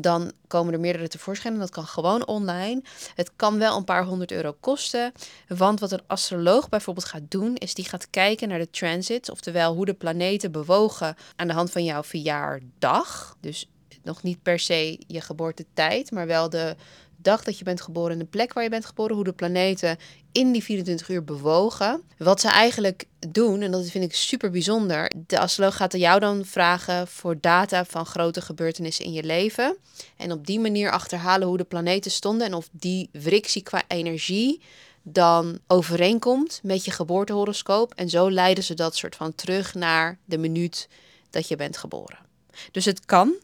dan 0.00 0.32
komen 0.46 0.72
er 0.72 0.80
meerdere 0.80 1.08
tevoorschijn. 1.08 1.54
En 1.54 1.60
dat 1.60 1.70
kan 1.70 1.86
gewoon 1.86 2.26
online. 2.26 2.82
Het 3.14 3.30
kan 3.36 3.58
wel 3.58 3.76
een 3.76 3.84
paar 3.84 4.04
honderd 4.04 4.32
euro 4.32 4.56
kosten. 4.60 5.12
Want 5.48 5.80
wat 5.80 5.92
een 5.92 6.02
astroloog 6.06 6.68
bijvoorbeeld 6.68 7.06
gaat 7.06 7.22
doen, 7.30 7.56
is 7.56 7.74
die 7.74 7.84
gaat 7.84 8.10
kijken 8.10 8.48
naar 8.48 8.58
de 8.58 8.70
transits. 8.70 9.30
Oftewel 9.30 9.74
hoe 9.74 9.84
de 9.84 9.94
planeten 9.94 10.52
bewogen 10.52 11.16
aan 11.36 11.46
de 11.46 11.54
hand 11.54 11.70
van 11.70 11.84
jouw 11.84 12.02
verjaardag. 12.02 13.36
Dus 13.40 13.68
nog 14.02 14.22
niet 14.22 14.42
per 14.42 14.58
se 14.58 15.00
je 15.06 15.20
geboortetijd, 15.20 16.10
maar 16.10 16.26
wel 16.26 16.48
de 16.48 16.76
dag 17.22 17.42
dat 17.42 17.58
je 17.58 17.64
bent 17.64 17.80
geboren, 17.80 18.18
de 18.18 18.24
plek 18.24 18.52
waar 18.52 18.62
je 18.62 18.70
bent 18.70 18.86
geboren, 18.86 19.14
hoe 19.14 19.24
de 19.24 19.32
planeten 19.32 19.96
in 20.32 20.52
die 20.52 20.62
24 20.62 21.08
uur 21.08 21.24
bewogen. 21.24 22.02
Wat 22.18 22.40
ze 22.40 22.48
eigenlijk 22.48 23.04
doen, 23.18 23.62
en 23.62 23.70
dat 23.70 23.90
vind 23.90 24.04
ik 24.04 24.14
super 24.14 24.50
bijzonder, 24.50 25.12
de 25.26 25.38
astroloog 25.38 25.76
gaat 25.76 25.92
jou 25.92 26.20
dan 26.20 26.44
vragen 26.44 27.08
voor 27.08 27.40
data 27.40 27.84
van 27.84 28.06
grote 28.06 28.40
gebeurtenissen 28.40 29.04
in 29.04 29.12
je 29.12 29.24
leven. 29.24 29.76
En 30.16 30.32
op 30.32 30.46
die 30.46 30.60
manier 30.60 30.90
achterhalen 30.90 31.48
hoe 31.48 31.56
de 31.56 31.64
planeten 31.64 32.10
stonden 32.10 32.46
en 32.46 32.54
of 32.54 32.68
die 32.72 33.10
frictie 33.20 33.62
qua 33.62 33.82
energie 33.88 34.60
dan 35.02 35.58
overeenkomt 35.66 36.60
met 36.62 36.84
je 36.84 36.90
geboortehoroscoop. 36.90 37.94
En 37.94 38.08
zo 38.08 38.30
leiden 38.30 38.64
ze 38.64 38.74
dat 38.74 38.96
soort 38.96 39.16
van 39.16 39.34
terug 39.34 39.74
naar 39.74 40.18
de 40.24 40.38
minuut 40.38 40.88
dat 41.30 41.48
je 41.48 41.56
bent 41.56 41.76
geboren. 41.76 42.27
Dus 42.70 42.84
het 42.84 43.04
kan. 43.04 43.34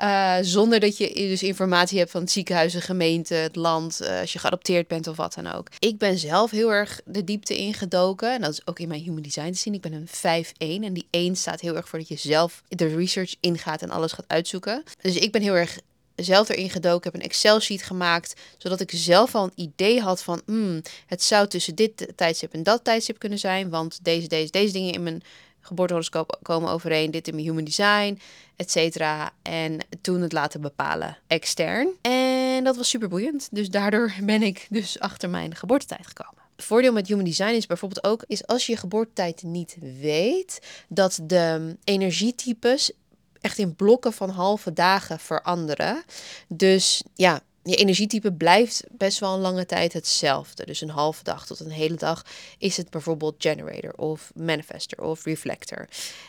uh, 0.00 0.36
zonder 0.56 0.80
dat 0.80 0.96
je 0.96 1.12
dus 1.14 1.42
informatie 1.42 1.98
hebt 1.98 2.10
van 2.10 2.20
het 2.20 2.30
ziekenhuis, 2.30 2.72
de 2.72 2.80
gemeente, 2.80 3.34
het 3.34 3.56
land, 3.56 3.98
uh, 4.02 4.20
als 4.20 4.32
je 4.32 4.38
geadopteerd 4.38 4.88
bent 4.88 5.06
of 5.06 5.16
wat 5.16 5.34
dan 5.34 5.46
ook. 5.46 5.68
Ik 5.78 5.98
ben 5.98 6.18
zelf 6.18 6.50
heel 6.50 6.72
erg 6.72 7.00
de 7.04 7.24
diepte 7.24 7.56
ingedoken. 7.56 8.32
En 8.32 8.40
dat 8.40 8.52
is 8.52 8.66
ook 8.66 8.78
in 8.78 8.88
mijn 8.88 9.02
human 9.02 9.22
design 9.22 9.52
te 9.52 9.58
zien. 9.58 9.74
Ik 9.74 9.80
ben 9.80 9.92
een 9.92 10.44
5-1. 10.46 10.84
En 10.84 10.92
die 10.92 11.06
1 11.10 11.36
staat 11.36 11.60
heel 11.60 11.76
erg 11.76 11.88
voor 11.88 11.98
dat 11.98 12.08
je 12.08 12.16
zelf 12.16 12.62
de 12.68 12.96
research 12.96 13.34
ingaat 13.40 13.82
en 13.82 13.90
alles 13.90 14.12
gaat 14.12 14.28
uitzoeken. 14.28 14.82
Dus 15.00 15.16
ik 15.16 15.32
ben 15.32 15.42
heel 15.42 15.56
erg 15.56 15.78
zelf 16.16 16.48
erin 16.48 16.70
gedoken, 16.70 17.12
heb 17.12 17.20
een 17.20 17.28
Excel-sheet 17.28 17.82
gemaakt, 17.82 18.40
zodat 18.58 18.80
ik 18.80 18.90
zelf 18.94 19.34
al 19.34 19.44
een 19.44 19.64
idee 19.64 20.00
had 20.00 20.22
van, 20.22 20.42
hmm, 20.46 20.82
het 21.06 21.22
zou 21.22 21.48
tussen 21.48 21.74
dit 21.74 22.12
tijdstip 22.16 22.52
en 22.52 22.62
dat 22.62 22.84
tijdstip 22.84 23.18
kunnen 23.18 23.38
zijn, 23.38 23.70
want 23.70 23.98
deze, 24.02 24.28
deze, 24.28 24.50
deze 24.50 24.72
dingen 24.72 24.92
in 24.92 25.02
mijn 25.02 25.22
geboortehoroscoop 25.64 26.38
komen 26.42 26.70
overeen, 26.70 27.10
dit 27.10 27.28
in 27.28 27.34
mijn 27.34 27.46
human 27.46 27.64
design, 27.64 28.20
et 28.56 28.70
cetera. 28.70 29.30
En 29.42 29.78
toen 30.00 30.20
het 30.20 30.32
laten 30.32 30.60
bepalen 30.60 31.18
extern. 31.26 31.88
En 32.00 32.64
dat 32.64 32.76
was 32.76 32.88
super 32.88 33.08
boeiend. 33.08 33.48
Dus 33.50 33.70
daardoor 33.70 34.14
ben 34.22 34.42
ik 34.42 34.66
dus 34.70 35.00
achter 35.00 35.30
mijn 35.30 35.54
geboortetijd 35.54 36.06
gekomen. 36.06 36.42
voordeel 36.56 36.92
met 36.92 37.08
human 37.08 37.24
design 37.24 37.54
is 37.54 37.66
bijvoorbeeld 37.66 38.06
ook, 38.06 38.24
is 38.26 38.46
als 38.46 38.66
je 38.66 38.72
je 38.72 38.78
geboortetijd 38.78 39.42
niet 39.42 39.76
weet, 40.00 40.60
dat 40.88 41.20
de 41.22 41.76
energietypes 41.84 42.92
echt 43.40 43.58
in 43.58 43.74
blokken 43.74 44.12
van 44.12 44.30
halve 44.30 44.72
dagen 44.72 45.18
veranderen. 45.18 46.02
Dus 46.48 47.02
ja, 47.14 47.40
je 47.64 47.76
energietype 47.76 48.32
blijft 48.32 48.84
best 48.90 49.18
wel 49.18 49.34
een 49.34 49.40
lange 49.40 49.66
tijd 49.66 49.92
hetzelfde. 49.92 50.66
Dus 50.66 50.80
een 50.80 50.90
halve 50.90 51.24
dag 51.24 51.46
tot 51.46 51.60
een 51.60 51.70
hele 51.70 51.94
dag 51.94 52.24
is 52.58 52.76
het 52.76 52.90
bijvoorbeeld 52.90 53.34
generator 53.38 53.92
of 53.92 54.32
manifester 54.34 55.02
of 55.02 55.24
reflector. 55.24 55.88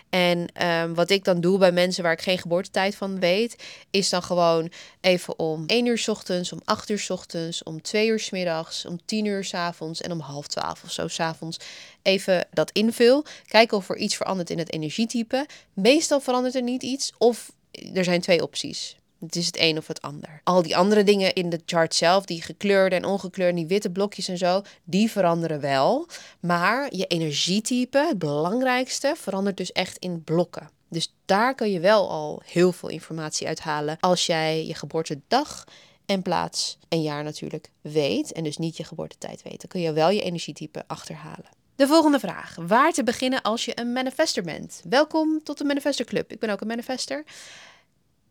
En 0.10 0.48
ehm, 0.54 0.94
wat 0.94 1.10
ik 1.10 1.24
dan 1.24 1.42
doe 1.42 1.58
bij 1.58 1.72
mensen 1.72 2.04
waar 2.04 2.12
ik 2.12 2.22
geen 2.22 2.38
geboortetijd 2.38 2.96
van 2.96 3.20
weet, 3.20 3.64
is 3.92 4.10
dan 4.10 4.24
gewoon 4.24 4.72
even 5.02 5.40
om 5.40 5.64
1 5.68 5.86
uur 5.86 6.04
ochtends, 6.08 6.54
om 6.54 6.62
8 6.64 6.90
uur 6.90 7.06
ochtends, 7.08 7.64
om 7.64 7.82
2 7.82 8.08
uur 8.08 8.28
middags, 8.32 8.86
om 8.86 9.00
10 9.06 9.26
uur 9.26 9.44
s 9.44 9.54
avonds 9.54 10.02
en 10.02 10.12
om 10.12 10.20
half 10.20 10.48
12 10.48 10.84
of 10.84 10.92
zo 10.92 11.08
s 11.08 11.20
avonds 11.20 11.58
even 12.02 12.48
dat 12.52 12.72
invul. 12.72 13.26
Kijken 13.48 13.78
of 13.78 13.90
er 13.90 13.98
iets 13.98 14.16
verandert 14.16 14.50
in 14.50 14.58
het 14.58 14.74
energietype. 14.74 15.46
Meestal 15.74 16.20
verandert 16.20 16.56
er 16.56 16.64
niet 16.64 16.84
iets 16.84 17.14
of 17.18 17.52
er 17.94 18.04
zijn 18.04 18.22
twee 18.22 18.42
opties. 18.44 18.98
Het 19.26 19.36
is 19.36 19.46
het 19.46 19.60
een 19.60 19.78
of 19.78 19.88
het 19.88 20.02
ander. 20.02 20.42
Al 20.44 20.62
die 20.62 20.78
andere 20.78 21.04
dingen 21.04 21.34
in 21.34 21.50
de 21.50 21.62
chart 21.66 21.96
zelf, 21.96 22.26
die 22.26 22.42
gekleurde 22.42 22.96
en 22.96 23.06
ongekleurde, 23.06 23.56
die 23.56 23.68
witte 23.68 23.90
blokjes 23.90 24.28
en 24.28 24.38
zo, 24.38 24.62
die 24.84 25.12
veranderen 25.12 25.60
wel. 25.60 26.08
Maar 26.40 26.96
je 26.96 27.06
energietype, 27.06 27.98
het 27.98 28.20
belangrijkste, 28.20 29.14
verandert 29.18 29.58
dus 29.58 29.72
echt 29.72 29.98
in 29.98 30.24
blokken. 30.24 30.70
Dus 30.90 31.14
daar 31.26 31.56
kun 31.56 31.72
je 31.72 31.80
wel 31.80 32.10
al 32.10 32.42
heel 32.46 32.72
veel 32.72 32.90
informatie 32.90 33.48
uithalen 33.48 33.98
als 34.00 34.26
jij 34.26 34.66
je 34.66 34.74
geboortedag 34.74 35.64
en 36.06 36.22
plaats 36.22 36.78
en 36.90 37.02
jaar 37.02 37.24
natuurlijk 37.24 37.70
weet. 37.82 38.32
En 38.32 38.44
dus 38.44 38.58
niet 38.58 38.78
je 38.78 38.84
geboortetijd 38.84 39.42
weet. 39.42 39.62
Dan 39.62 39.70
kun 39.70 39.82
je 39.82 39.94
wel 39.94 40.10
je 40.10 40.22
energietype 40.22 40.84
achterhalen. 40.88 41.50
De 41.76 41.88
volgende 41.88 42.20
vraag. 42.20 42.56
Waar 42.68 42.92
te 42.92 43.04
beginnen 43.04 43.42
als 43.42 43.66
je 43.66 43.80
een 43.80 43.94
manifester 43.94 44.44
bent? 44.44 44.82
Welkom 44.90 45.44
tot 45.44 45.58
de 45.58 45.64
Manifester 45.64 46.06
Club. 46.06 46.32
Ik 46.32 46.40
ben 46.40 46.50
ook 46.50 46.62
een 46.62 46.68
manifester 46.68 47.24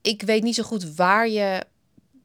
ik 0.04 0.23
weet 0.23 0.42
niet 0.42 0.54
zo 0.54 0.62
goed 0.62 0.94
waar 0.94 1.28
je 1.28 1.64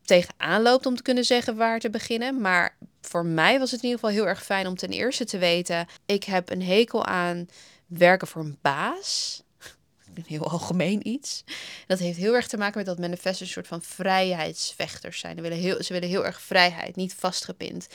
tegenaan 0.04 0.62
loopt 0.62 0.86
om 0.86 0.96
te 0.96 1.02
kunnen 1.02 1.26
zeggen 1.26 1.56
waar 1.56 1.80
te 1.80 1.90
beginnen. 1.90 2.42
Maar 2.42 2.78
voor 3.02 3.26
mij 3.26 3.60
was 3.60 3.72
het 3.72 3.82
in 3.82 3.90
ieder 3.90 4.00
geval 4.00 4.16
heel 4.16 4.28
erg 4.28 4.44
fijn 4.44 4.68
om 4.68 4.76
ten 4.76 4.90
eerste 4.90 5.26
te 5.26 5.38
weten: 5.38 5.88
ik 6.06 6.24
heb 6.24 6.50
een 6.50 6.64
hekel 6.64 7.06
aan 7.06 7.48
werken 7.88 8.28
voor 8.28 8.42
een 8.42 8.58
baas. 8.62 9.42
Een 10.16 10.24
heel 10.28 10.50
algemeen 10.50 11.08
iets. 11.08 11.44
Dat 11.88 12.00
heeft 12.00 12.18
heel 12.18 12.34
erg 12.34 12.48
te 12.48 12.58
maken 12.58 12.78
met 12.78 12.86
dat 12.86 13.00
manifesten 13.00 13.46
een 13.46 13.52
soort 13.52 13.68
van 13.68 13.82
vrijheidsvechters 13.82 15.20
zijn. 15.20 15.36
Ze 15.36 15.42
willen 15.42 15.58
heel, 15.58 15.84
ze 15.84 15.94
willen 15.94 16.10
heel 16.10 16.26
erg 16.26 16.42
vrijheid, 16.42 16.96
niet 16.96 17.14
vastgepind. 17.14 17.88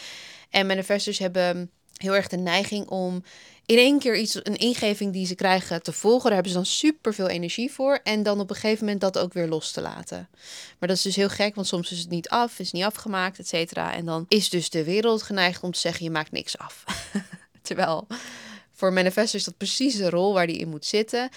En 0.50 0.66
manifestors 0.66 1.18
hebben 1.18 1.70
heel 1.96 2.14
erg 2.14 2.28
de 2.28 2.36
neiging 2.36 2.88
om 2.88 3.22
in 3.66 3.78
één 3.78 3.98
keer 3.98 4.16
iets, 4.16 4.34
een 4.34 4.56
ingeving 4.56 5.12
die 5.12 5.26
ze 5.26 5.34
krijgen 5.34 5.82
te 5.82 5.92
volgen. 5.92 6.22
Daar 6.22 6.32
hebben 6.32 6.52
ze 6.52 6.56
dan 6.56 6.66
super 6.66 7.14
veel 7.14 7.28
energie 7.28 7.72
voor. 7.72 8.00
En 8.02 8.22
dan 8.22 8.40
op 8.40 8.50
een 8.50 8.56
gegeven 8.56 8.84
moment 8.84 9.00
dat 9.00 9.18
ook 9.18 9.32
weer 9.32 9.48
los 9.48 9.70
te 9.70 9.80
laten. 9.80 10.28
Maar 10.78 10.88
dat 10.88 10.96
is 10.96 11.02
dus 11.02 11.16
heel 11.16 11.28
gek, 11.28 11.54
want 11.54 11.66
soms 11.66 11.92
is 11.92 11.98
het 11.98 12.10
niet 12.10 12.28
af, 12.28 12.58
is 12.58 12.72
niet 12.72 12.84
afgemaakt, 12.84 13.38
et 13.38 13.48
cetera. 13.48 13.94
En 13.94 14.04
dan 14.04 14.24
is 14.28 14.48
dus 14.48 14.70
de 14.70 14.84
wereld 14.84 15.22
geneigd 15.22 15.62
om 15.62 15.72
te 15.72 15.78
zeggen: 15.78 16.04
je 16.04 16.10
maakt 16.10 16.32
niks 16.32 16.58
af. 16.58 16.84
Terwijl 17.62 18.06
voor 18.72 18.92
manifesto 18.92 19.36
is 19.36 19.44
dat 19.44 19.56
precies 19.56 19.96
de 19.96 20.10
rol 20.10 20.32
waar 20.32 20.46
die 20.46 20.58
in 20.58 20.68
moet 20.68 20.86
zitten. 20.86 21.28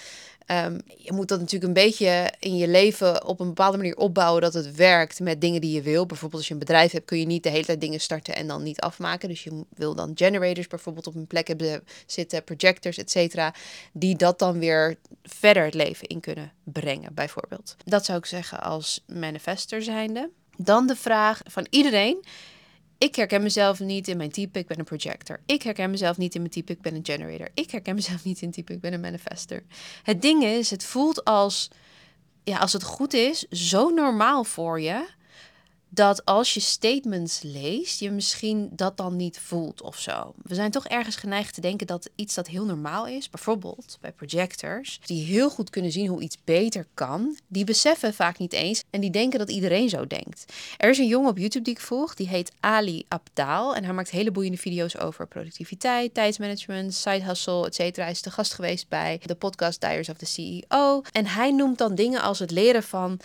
Ehm, 0.48 0.78
je 0.96 1.12
moet 1.12 1.28
dat 1.28 1.38
natuurlijk 1.38 1.66
een 1.66 1.84
beetje 1.84 2.32
in 2.38 2.56
je 2.56 2.68
leven 2.68 3.26
op 3.26 3.40
een 3.40 3.46
bepaalde 3.46 3.76
manier 3.76 3.96
opbouwen 3.96 4.42
dat 4.42 4.54
het 4.54 4.74
werkt 4.74 5.20
met 5.20 5.40
dingen 5.40 5.60
die 5.60 5.72
je 5.72 5.82
wil. 5.82 6.06
Bijvoorbeeld 6.06 6.40
als 6.40 6.48
je 6.48 6.52
een 6.52 6.60
bedrijf 6.60 6.92
hebt, 6.92 7.04
kun 7.04 7.18
je 7.18 7.26
niet 7.26 7.42
de 7.42 7.48
hele 7.48 7.64
tijd 7.64 7.80
dingen 7.80 8.00
starten 8.00 8.34
en 8.34 8.46
dan 8.46 8.62
niet 8.62 8.80
afmaken. 8.80 9.28
Dus 9.28 9.44
je 9.44 9.64
wil 9.74 9.94
dan 9.94 10.12
generators 10.14 10.66
bijvoorbeeld 10.66 11.06
op 11.06 11.14
een 11.14 11.26
plek 11.26 11.48
hebben 11.48 11.84
zitten, 12.06 12.44
projectors, 12.44 12.98
et 12.98 13.10
cetera, 13.10 13.54
die 13.92 14.16
dat 14.16 14.38
dan 14.38 14.58
weer 14.58 14.96
verder 15.22 15.64
het 15.64 15.74
leven 15.74 16.08
in 16.08 16.20
kunnen 16.20 16.52
brengen, 16.64 17.14
bijvoorbeeld. 17.14 17.76
Dat 17.84 18.04
zou 18.04 18.18
ik 18.18 18.26
zeggen 18.26 18.60
als 18.60 19.04
manifester 19.06 19.82
zijnde. 19.82 20.30
Dan 20.56 20.86
de 20.86 20.96
vraag 20.96 21.40
van 21.44 21.66
iedereen 21.70 22.24
ik 22.98 23.14
herken 23.14 23.42
mezelf 23.42 23.80
niet 23.80 24.08
in 24.08 24.16
mijn 24.16 24.30
type, 24.30 24.58
ik 24.58 24.66
ben 24.66 24.78
een 24.78 24.84
projector. 24.84 25.40
Ik 25.46 25.62
herken 25.62 25.90
mezelf 25.90 26.16
niet 26.16 26.34
in 26.34 26.40
mijn 26.40 26.52
type, 26.52 26.72
ik 26.72 26.80
ben 26.80 26.94
een 26.94 27.04
generator. 27.04 27.48
Ik 27.54 27.70
herken 27.70 27.94
mezelf 27.94 28.24
niet 28.24 28.42
in 28.42 28.50
type, 28.50 28.72
ik 28.72 28.80
ben 28.80 28.92
een 28.92 29.00
manifester. 29.00 29.62
Het 30.02 30.22
ding 30.22 30.44
is, 30.44 30.70
het 30.70 30.84
voelt 30.84 31.24
als, 31.24 31.70
ja, 32.44 32.58
als 32.58 32.72
het 32.72 32.82
goed 32.82 33.14
is, 33.14 33.48
zo 33.48 33.88
normaal 33.88 34.44
voor 34.44 34.80
je 34.80 35.06
dat 35.88 36.24
als 36.24 36.54
je 36.54 36.60
statements 36.60 37.42
leest, 37.42 38.00
je 38.00 38.10
misschien 38.10 38.68
dat 38.72 38.96
dan 38.96 39.16
niet 39.16 39.38
voelt 39.38 39.82
of 39.82 39.98
zo. 39.98 40.34
We 40.42 40.54
zijn 40.54 40.70
toch 40.70 40.86
ergens 40.86 41.16
geneigd 41.16 41.54
te 41.54 41.60
denken 41.60 41.86
dat 41.86 42.10
iets 42.14 42.34
dat 42.34 42.46
heel 42.46 42.64
normaal 42.64 43.06
is, 43.06 43.30
bijvoorbeeld 43.30 43.98
bij 44.00 44.12
projectors, 44.12 45.00
die 45.04 45.24
heel 45.24 45.50
goed 45.50 45.70
kunnen 45.70 45.92
zien 45.92 46.06
hoe 46.06 46.22
iets 46.22 46.36
beter 46.44 46.86
kan, 46.94 47.38
die 47.46 47.64
beseffen 47.64 48.14
vaak 48.14 48.38
niet 48.38 48.52
eens 48.52 48.82
en 48.90 49.00
die 49.00 49.10
denken 49.10 49.38
dat 49.38 49.50
iedereen 49.50 49.88
zo 49.88 50.06
denkt. 50.06 50.52
Er 50.76 50.90
is 50.90 50.98
een 50.98 51.06
jongen 51.06 51.30
op 51.30 51.38
YouTube 51.38 51.64
die 51.64 51.74
ik 51.74 51.80
volg, 51.80 52.14
die 52.14 52.28
heet 52.28 52.52
Ali 52.60 53.04
Abdaal 53.08 53.74
en 53.74 53.84
hij 53.84 53.92
maakt 53.92 54.10
hele 54.10 54.30
boeiende 54.30 54.58
video's 54.58 54.96
over 54.96 55.26
productiviteit, 55.26 56.14
tijdsmanagement, 56.14 56.94
side 56.94 57.24
hustle, 57.24 57.66
etc. 57.66 57.96
Hij 57.96 58.10
is 58.10 58.20
te 58.20 58.30
gast 58.30 58.54
geweest 58.54 58.88
bij 58.88 59.20
de 59.22 59.34
podcast 59.34 59.80
Diaries 59.80 60.08
of 60.08 60.16
the 60.16 60.26
CEO 60.26 61.02
en 61.12 61.26
hij 61.26 61.50
noemt 61.50 61.78
dan 61.78 61.94
dingen 61.94 62.22
als 62.22 62.38
het 62.38 62.50
leren 62.50 62.82
van 62.82 63.20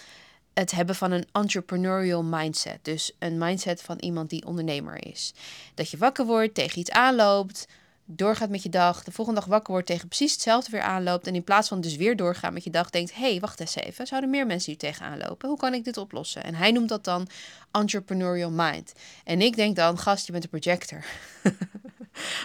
het 0.53 0.72
hebben 0.72 0.95
van 0.95 1.12
een 1.12 1.25
entrepreneurial 1.31 2.24
mindset. 2.24 2.79
Dus 2.81 3.12
een 3.19 3.38
mindset 3.38 3.81
van 3.81 3.98
iemand 4.00 4.29
die 4.29 4.45
ondernemer 4.45 5.07
is. 5.07 5.33
Dat 5.74 5.89
je 5.89 5.98
wakker 5.98 6.25
wordt, 6.25 6.53
tegen 6.53 6.79
iets 6.79 6.91
aanloopt, 6.91 7.67
doorgaat 8.05 8.50
met 8.50 8.63
je 8.63 8.69
dag, 8.69 9.03
de 9.03 9.12
volgende 9.12 9.39
dag 9.39 9.50
wakker 9.50 9.72
wordt, 9.72 9.88
tegen 9.88 10.07
precies 10.07 10.31
hetzelfde 10.31 10.72
weer 10.72 10.81
aanloopt. 10.81 11.27
En 11.27 11.36
in 11.36 11.43
plaats 11.43 11.67
van 11.67 11.81
dus 11.81 11.95
weer 11.95 12.15
doorgaan 12.15 12.53
met 12.53 12.63
je 12.63 12.69
dag, 12.69 12.89
denkt: 12.89 13.13
hé, 13.13 13.29
hey, 13.29 13.39
wacht 13.39 13.60
eens 13.60 13.75
even, 13.75 14.07
zouden 14.07 14.29
meer 14.29 14.45
mensen 14.45 14.72
hier 14.72 14.79
tegenaan 14.79 15.17
lopen? 15.17 15.50
Hoe 15.50 15.57
kan 15.57 15.74
ik 15.74 15.83
dit 15.83 15.98
oplossen? 15.98 16.43
En 16.43 16.55
hij 16.55 16.72
noemt 16.72 16.89
dat 16.89 17.03
dan 17.03 17.27
entrepreneurial 17.72 18.51
mind. 18.51 18.93
En 19.24 19.41
ik 19.41 19.55
denk 19.55 19.75
dan: 19.75 19.98
gast, 19.98 20.25
je 20.25 20.31
bent 20.31 20.43
een 20.43 20.60
projector. 20.60 21.05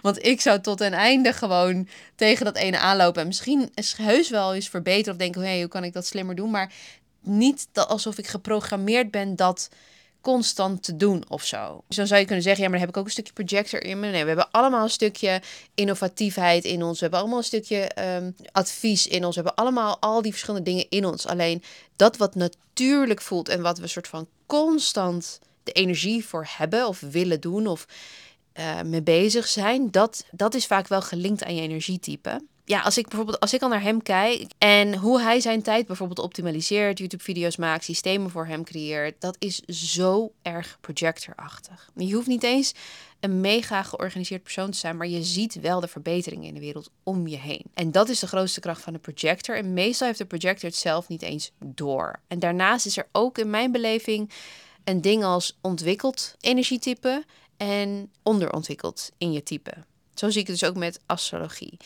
Want 0.03 0.27
ik 0.27 0.41
zou 0.41 0.61
tot 0.61 0.81
een 0.81 0.93
einde 0.93 1.33
gewoon 1.33 1.89
tegen 2.15 2.45
dat 2.45 2.57
ene 2.57 2.79
aanlopen. 2.79 3.21
En 3.21 3.27
misschien 3.27 3.71
is 3.75 3.93
heus 3.93 4.31
wel 4.31 4.55
eens 4.55 4.69
verbeteren 4.69 5.13
of 5.13 5.19
denken: 5.19 5.41
hé, 5.41 5.49
hey, 5.49 5.61
hoe 5.61 5.69
kan 5.69 5.85
ik 5.85 5.93
dat 5.93 6.07
slimmer 6.07 6.35
doen? 6.35 6.51
Maar 6.51 6.73
niet 7.29 7.69
alsof 7.73 8.19
ik 8.19 8.27
geprogrammeerd 8.27 9.11
ben 9.11 9.37
dat 9.37 9.69
constant 10.21 10.83
te 10.83 10.97
doen 10.97 11.25
of 11.29 11.45
zo. 11.45 11.85
Dus 11.89 12.09
zou 12.09 12.21
je 12.21 12.27
kunnen 12.27 12.45
zeggen, 12.45 12.63
ja, 12.63 12.69
maar 12.69 12.79
dan 12.79 12.87
heb 12.87 12.97
ik 12.97 13.01
ook 13.01 13.05
een 13.05 13.23
stukje 13.23 13.33
projector 13.33 13.85
in 13.85 14.01
me. 14.01 14.11
Nee, 14.11 14.23
we 14.23 14.29
hebben 14.29 14.51
allemaal 14.51 14.83
een 14.83 14.91
stukje 14.91 15.43
innovatiefheid 15.75 16.65
in 16.65 16.83
ons. 16.83 16.95
We 16.95 17.03
hebben 17.03 17.21
allemaal 17.21 17.39
een 17.39 17.45
stukje 17.45 17.79
ehm, 17.79 18.31
advies 18.53 19.07
in 19.07 19.25
ons. 19.25 19.37
We 19.37 19.43
hebben 19.43 19.65
allemaal 19.65 19.99
al 20.01 20.23
die 20.23 20.31
verschillende 20.31 20.71
dingen 20.71 20.87
in 20.89 21.05
ons. 21.07 21.27
Alleen 21.27 21.63
dat 21.97 22.17
wat 22.17 22.35
natuurlijk 22.35 23.21
voelt 23.21 23.49
en 23.49 23.63
wat 23.63 23.79
we 23.79 23.87
soort 23.87 24.09
van 24.09 24.29
constant 24.47 25.39
de 25.63 25.73
energie 25.73 26.25
voor 26.25 26.47
hebben 26.49 26.87
of 26.87 27.01
willen 27.01 27.41
doen 27.41 27.67
of 27.67 27.87
uh, 28.55 28.83
mee 28.83 29.03
bezig 29.03 29.47
zijn, 29.47 29.91
dat, 29.91 30.25
dat 30.31 30.55
is 30.55 30.67
vaak 30.67 30.89
wel 30.89 31.03
gelinkt 31.03 31.45
aan 31.45 31.55
je 31.55 31.63
energietype 31.63 32.41
ja, 32.69 32.81
als 32.81 32.99
ik 32.99 33.09
bijvoorbeeld, 33.09 33.41
als 33.41 33.55
ik 33.55 33.63
al 33.63 33.69
naar 33.69 33.83
hem 33.83 34.03
kijk 34.03 34.45
en 34.59 34.95
hoe 34.95 35.21
hij 35.21 35.41
zijn 35.41 35.63
tijd 35.63 35.87
bijvoorbeeld 35.87 36.19
optimaliseert, 36.19 36.99
YouTube-video's 36.99 37.57
maakt, 37.57 37.85
systemen 37.85 38.31
voor 38.31 38.47
hem 38.47 38.65
creëert, 38.65 39.21
dat 39.21 39.37
is 39.39 39.61
zo 39.91 40.33
erg 40.43 40.79
projectorachtig. 40.81 41.91
Je 41.95 42.15
hoeft 42.15 42.27
niet 42.27 42.43
eens 42.43 42.75
een 43.21 43.41
mega 43.41 43.83
georganiseerd 43.83 44.43
persoon 44.43 44.71
te 44.71 44.79
zijn, 44.79 44.97
maar 44.97 45.09
je 45.09 45.23
ziet 45.23 45.61
wel 45.61 45.81
de 45.81 45.89
verbeteringen 45.89 46.47
in 46.47 46.55
de 46.55 46.61
wereld 46.61 46.91
om 47.03 47.27
je 47.27 47.37
heen. 47.37 47.65
En 47.75 47.91
dat 47.91 48.09
is 48.09 48.19
de 48.19 48.27
grootste 48.27 48.61
kracht 48.61 48.83
van 48.83 48.93
de 48.93 48.99
projector. 48.99 49.57
En 49.57 49.73
meestal 49.73 50.07
heeft 50.07 50.19
de 50.19 50.27
projector 50.27 50.69
het 50.69 50.79
zelf 50.79 51.09
niet 51.09 51.23
eens 51.23 51.51
door. 51.59 52.21
En 52.27 52.39
daarnaast 52.39 52.87
is 52.87 52.97
er 52.97 53.09
ook 53.13 53.39
in 53.39 53.51
mijn 53.51 53.73
beleving 53.73 54.31
een 54.85 55.01
ding 55.01 55.25
als 55.25 55.59
ontwikkeld 55.61 56.35
energietype 56.41 57.25
en 57.57 58.11
onderontwikkeld 58.23 59.11
in 59.19 59.33
je 59.33 59.43
type. 59.43 59.73
Zo 60.19 60.31
zie 60.31 60.41
ik 60.41 60.47
het 60.47 60.59
dus 60.59 60.69
ook 60.69 60.77
met 60.77 61.01
astrologie. 61.07 61.77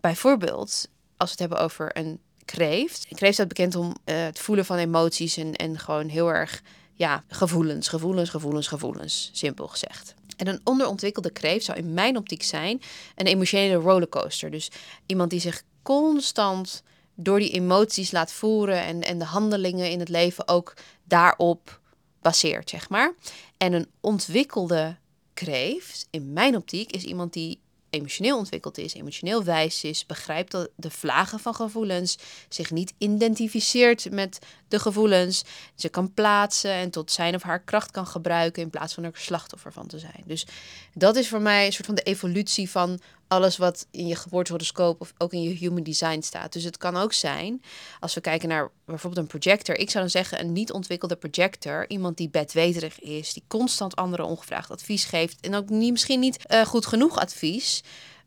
Bijvoorbeeld, 0.00 0.88
als 1.16 1.28
we 1.30 1.30
het 1.30 1.38
hebben 1.38 1.58
over 1.58 1.96
een 1.96 2.20
kreeft. 2.46 3.06
Een 3.10 3.16
kreeft 3.16 3.34
staat 3.34 3.48
bekend 3.48 3.74
om 3.74 3.86
uh, 3.86 4.24
het 4.24 4.38
voelen 4.38 4.64
van 4.64 4.76
emoties 4.76 5.36
en, 5.36 5.54
en 5.54 5.78
gewoon 5.78 6.08
heel 6.08 6.28
erg, 6.28 6.62
ja, 6.94 7.24
gevoelens, 7.28 7.88
gevoelens, 7.88 8.30
gevoelens, 8.30 8.68
gevoelens, 8.68 9.30
simpel 9.32 9.66
gezegd. 9.66 10.14
En 10.36 10.46
een 10.46 10.60
onderontwikkelde 10.64 11.30
kreeft 11.30 11.64
zou 11.64 11.78
in 11.78 11.94
mijn 11.94 12.16
optiek 12.16 12.42
zijn 12.42 12.82
een 13.14 13.26
emotionele 13.26 13.74
rollercoaster. 13.74 14.50
Dus 14.50 14.70
iemand 15.06 15.30
die 15.30 15.40
zich 15.40 15.62
constant 15.82 16.82
door 17.14 17.38
die 17.38 17.50
emoties 17.50 18.10
laat 18.10 18.32
voeren 18.32 18.82
en, 18.82 19.02
en 19.02 19.18
de 19.18 19.24
handelingen 19.24 19.90
in 19.90 19.98
het 19.98 20.08
leven 20.08 20.48
ook 20.48 20.74
daarop 21.04 21.80
baseert, 22.22 22.70
zeg 22.70 22.88
maar. 22.88 23.14
En 23.56 23.72
een 23.72 23.88
ontwikkelde 24.00 24.96
kreeft, 25.34 26.06
in 26.10 26.32
mijn 26.32 26.56
optiek, 26.56 26.92
is 26.92 27.04
iemand 27.04 27.32
die 27.32 27.60
emotioneel 27.90 28.38
ontwikkeld 28.38 28.78
is, 28.78 28.94
emotioneel 28.94 29.44
wijs 29.44 29.84
is, 29.84 30.06
begrijpt 30.06 30.50
dat 30.50 30.68
de 30.76 30.90
vlagen 30.90 31.38
van 31.38 31.54
gevoelens, 31.54 32.18
zich 32.48 32.70
niet 32.70 32.92
identificeert 32.98 34.10
met 34.10 34.38
de 34.68 34.78
gevoelens, 34.78 35.44
ze 35.74 35.88
kan 35.88 36.14
plaatsen 36.14 36.70
en 36.70 36.90
tot 36.90 37.10
zijn 37.10 37.34
of 37.34 37.42
haar 37.42 37.60
kracht 37.60 37.90
kan 37.90 38.06
gebruiken 38.06 38.62
in 38.62 38.70
plaats 38.70 38.94
van 38.94 39.04
er 39.04 39.10
slachtoffer 39.14 39.72
van 39.72 39.86
te 39.86 39.98
zijn. 39.98 40.22
Dus 40.24 40.46
dat 40.94 41.16
is 41.16 41.28
voor 41.28 41.40
mij 41.40 41.66
een 41.66 41.72
soort 41.72 41.86
van 41.86 41.94
de 41.94 42.02
evolutie 42.02 42.70
van 42.70 43.00
alles 43.28 43.56
wat 43.56 43.86
in 43.90 44.06
je 44.06 44.16
geboortehoroscoop 44.16 45.00
of 45.00 45.12
ook 45.18 45.32
in 45.32 45.42
je 45.42 45.50
human 45.50 45.82
design 45.82 46.20
staat. 46.20 46.52
Dus 46.52 46.64
het 46.64 46.76
kan 46.76 46.96
ook 46.96 47.12
zijn, 47.12 47.62
als 48.00 48.14
we 48.14 48.20
kijken 48.20 48.48
naar 48.48 48.70
bijvoorbeeld 48.84 49.22
een 49.22 49.40
projector. 49.40 49.78
Ik 49.78 49.90
zou 49.90 50.02
dan 50.02 50.10
zeggen 50.10 50.40
een 50.40 50.52
niet 50.52 50.72
ontwikkelde 50.72 51.16
projector. 51.16 51.88
Iemand 51.88 52.16
die 52.16 52.28
bedweterig 52.28 53.00
is, 53.00 53.32
die 53.32 53.42
constant 53.48 53.96
anderen 53.96 54.26
ongevraagd 54.26 54.70
advies 54.70 55.04
geeft. 55.04 55.40
En 55.40 55.54
ook 55.54 55.68
niet, 55.68 55.92
misschien 55.92 56.20
niet 56.20 56.44
uh, 56.50 56.60
goed 56.62 56.86
genoeg 56.86 57.18
advies. 57.18 57.82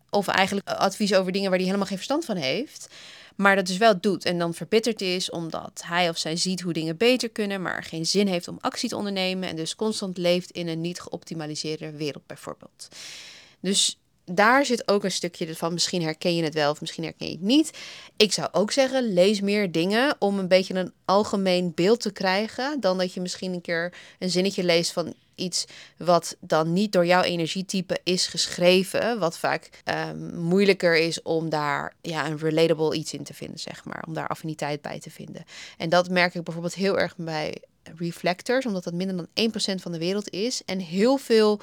Of 0.09 0.27
eigenlijk 0.27 0.69
advies 0.69 1.13
over 1.13 1.31
dingen 1.31 1.49
waar 1.49 1.57
hij 1.57 1.67
helemaal 1.67 1.87
geen 1.87 1.97
verstand 1.97 2.25
van 2.25 2.35
heeft. 2.35 2.87
Maar 3.35 3.55
dat 3.55 3.67
dus 3.67 3.77
wel 3.77 3.99
doet 3.99 4.25
en 4.25 4.37
dan 4.37 4.53
verbitterd 4.53 5.01
is 5.01 5.29
omdat 5.29 5.81
hij 5.85 6.09
of 6.09 6.17
zij 6.17 6.35
ziet 6.35 6.61
hoe 6.61 6.73
dingen 6.73 6.97
beter 6.97 7.29
kunnen, 7.29 7.61
maar 7.61 7.83
geen 7.83 8.05
zin 8.05 8.27
heeft 8.27 8.47
om 8.47 8.57
actie 8.61 8.89
te 8.89 8.95
ondernemen. 8.95 9.49
En 9.49 9.55
dus 9.55 9.75
constant 9.75 10.17
leeft 10.17 10.51
in 10.51 10.67
een 10.67 10.81
niet 10.81 10.99
geoptimaliseerde 10.99 11.91
wereld 11.91 12.25
bijvoorbeeld. 12.25 12.87
Dus 13.59 13.97
daar 14.31 14.65
zit 14.65 14.87
ook 14.87 15.03
een 15.03 15.11
stukje 15.11 15.55
van 15.55 15.73
misschien 15.73 16.01
herken 16.01 16.35
je 16.35 16.43
het 16.43 16.53
wel 16.53 16.71
of 16.71 16.81
misschien 16.81 17.03
herken 17.03 17.27
je 17.27 17.33
het 17.33 17.41
niet. 17.41 17.77
Ik 18.17 18.33
zou 18.33 18.47
ook 18.51 18.71
zeggen, 18.71 19.13
lees 19.13 19.41
meer 19.41 19.71
dingen 19.71 20.15
om 20.19 20.39
een 20.39 20.47
beetje 20.47 20.73
een 20.73 20.93
algemeen 21.05 21.71
beeld 21.75 22.01
te 22.01 22.11
krijgen. 22.11 22.79
Dan 22.79 22.97
dat 22.97 23.13
je 23.13 23.21
misschien 23.21 23.53
een 23.53 23.61
keer 23.61 23.93
een 24.19 24.29
zinnetje 24.29 24.63
leest 24.63 24.91
van 24.91 25.13
iets 25.35 25.65
wat 25.97 26.35
dan 26.39 26.73
niet 26.73 26.91
door 26.91 27.05
jouw 27.05 27.21
energietype 27.21 27.99
is 28.03 28.27
geschreven. 28.27 29.19
Wat 29.19 29.37
vaak 29.37 29.69
um, 30.09 30.35
moeilijker 30.39 30.97
is 30.97 31.21
om 31.21 31.49
daar 31.49 31.93
ja, 32.01 32.27
een 32.27 32.37
relatable 32.37 32.95
iets 32.95 33.13
in 33.13 33.23
te 33.23 33.33
vinden, 33.33 33.59
zeg 33.59 33.85
maar. 33.85 34.03
Om 34.07 34.13
daar 34.13 34.27
affiniteit 34.27 34.81
bij 34.81 34.99
te 34.99 35.09
vinden. 35.09 35.45
En 35.77 35.89
dat 35.89 36.09
merk 36.09 36.35
ik 36.35 36.43
bijvoorbeeld 36.43 36.75
heel 36.75 36.99
erg 36.99 37.15
bij 37.17 37.61
reflectors, 37.97 38.65
omdat 38.65 38.83
dat 38.83 38.93
minder 38.93 39.15
dan 39.33 39.51
1% 39.51 39.81
van 39.81 39.91
de 39.91 39.97
wereld 39.97 40.29
is. 40.29 40.61
En 40.65 40.79
heel 40.79 41.17
veel 41.17 41.59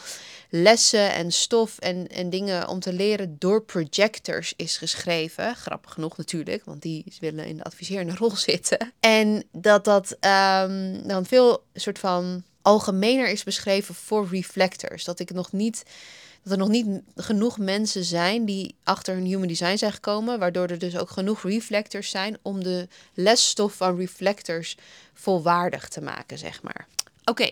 lessen 0.50 1.12
en 1.14 1.32
stof 1.32 1.78
en, 1.78 2.08
en 2.08 2.30
dingen 2.30 2.68
om 2.68 2.80
te 2.80 2.92
leren 2.92 3.36
door 3.38 3.62
projectors 3.62 4.54
is 4.56 4.76
geschreven. 4.76 5.56
Grappig 5.56 5.92
genoeg 5.92 6.16
natuurlijk, 6.16 6.64
want 6.64 6.82
die 6.82 7.04
willen 7.20 7.46
in 7.46 7.56
de 7.56 7.64
adviserende 7.64 8.14
rol 8.18 8.36
zitten. 8.36 8.92
En 9.00 9.44
dat 9.52 9.84
dat 9.84 10.10
um, 10.10 11.08
dan 11.08 11.26
veel 11.26 11.64
soort 11.74 11.98
van 11.98 12.44
algemener 12.62 13.28
is 13.28 13.44
beschreven 13.44 13.94
voor 13.94 14.28
reflectors. 14.30 15.04
Dat 15.04 15.20
ik 15.20 15.30
nog 15.30 15.52
niet 15.52 15.82
dat 16.46 16.52
er 16.54 16.58
nog 16.58 16.68
niet 16.68 17.02
genoeg 17.16 17.58
mensen 17.58 18.04
zijn 18.04 18.44
die 18.44 18.74
achter 18.82 19.14
hun 19.14 19.24
human 19.24 19.48
design 19.48 19.76
zijn 19.76 19.92
gekomen, 19.92 20.38
waardoor 20.38 20.66
er 20.66 20.78
dus 20.78 20.98
ook 20.98 21.10
genoeg 21.10 21.42
reflectors 21.42 22.10
zijn 22.10 22.38
om 22.42 22.64
de 22.64 22.88
lesstof 23.14 23.74
van 23.74 23.96
reflectors 23.96 24.76
volwaardig 25.14 25.88
te 25.88 26.00
maken, 26.00 26.38
zeg 26.38 26.62
maar. 26.62 26.86
Oké, 27.24 27.50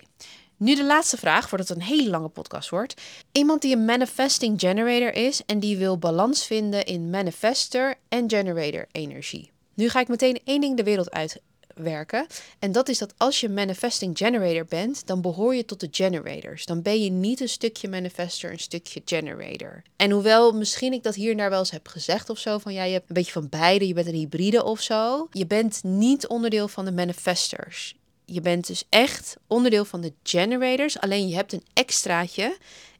nu 0.56 0.74
de 0.74 0.84
laatste 0.84 1.16
vraag, 1.16 1.48
voordat 1.48 1.68
het 1.68 1.76
een 1.76 1.82
hele 1.82 2.10
lange 2.10 2.28
podcast 2.28 2.70
wordt. 2.70 3.00
Iemand 3.32 3.62
die 3.62 3.76
een 3.76 3.84
manifesting 3.84 4.60
generator 4.60 5.14
is 5.14 5.42
en 5.46 5.58
die 5.58 5.76
wil 5.76 5.98
balans 5.98 6.46
vinden 6.46 6.84
in 6.84 7.10
manifester 7.10 7.94
en 8.08 8.30
generator 8.30 8.86
energie. 8.92 9.50
Nu 9.74 9.88
ga 9.88 10.00
ik 10.00 10.08
meteen 10.08 10.40
één 10.44 10.60
ding 10.60 10.76
de 10.76 10.82
wereld 10.82 11.10
uit 11.10 11.40
werken. 11.74 12.26
En 12.58 12.72
dat 12.72 12.88
is 12.88 12.98
dat 12.98 13.14
als 13.16 13.40
je 13.40 13.48
manifesting 13.48 14.18
generator 14.18 14.64
bent, 14.64 15.06
dan 15.06 15.20
behoor 15.20 15.54
je 15.54 15.64
tot 15.64 15.80
de 15.80 15.88
generators. 15.90 16.64
Dan 16.64 16.82
ben 16.82 17.02
je 17.02 17.10
niet 17.10 17.40
een 17.40 17.48
stukje 17.48 17.88
manifester, 17.88 18.50
een 18.50 18.58
stukje 18.58 19.02
generator. 19.04 19.82
En 19.96 20.10
hoewel 20.10 20.52
misschien 20.52 20.92
ik 20.92 21.02
dat 21.02 21.14
hier 21.14 21.36
daar 21.36 21.50
wel 21.50 21.58
eens 21.58 21.70
heb 21.70 21.88
gezegd 21.88 22.30
of 22.30 22.38
zo, 22.38 22.58
van 22.58 22.72
ja, 22.72 22.84
je 22.84 22.92
hebt 22.92 23.08
een 23.08 23.14
beetje 23.14 23.32
van 23.32 23.48
beide, 23.48 23.86
je 23.86 23.94
bent 23.94 24.06
een 24.06 24.14
hybride 24.14 24.64
of 24.64 24.80
zo. 24.80 25.28
Je 25.30 25.46
bent 25.46 25.80
niet 25.82 26.26
onderdeel 26.26 26.68
van 26.68 26.84
de 26.84 26.92
manifestors. 26.92 27.94
Je 28.24 28.40
bent 28.40 28.66
dus 28.66 28.84
echt 28.88 29.36
onderdeel 29.46 29.84
van 29.84 30.00
de 30.00 30.12
generators, 30.22 30.98
alleen 30.98 31.28
je 31.28 31.34
hebt 31.34 31.52
een 31.52 31.64
extraatje 31.72 32.56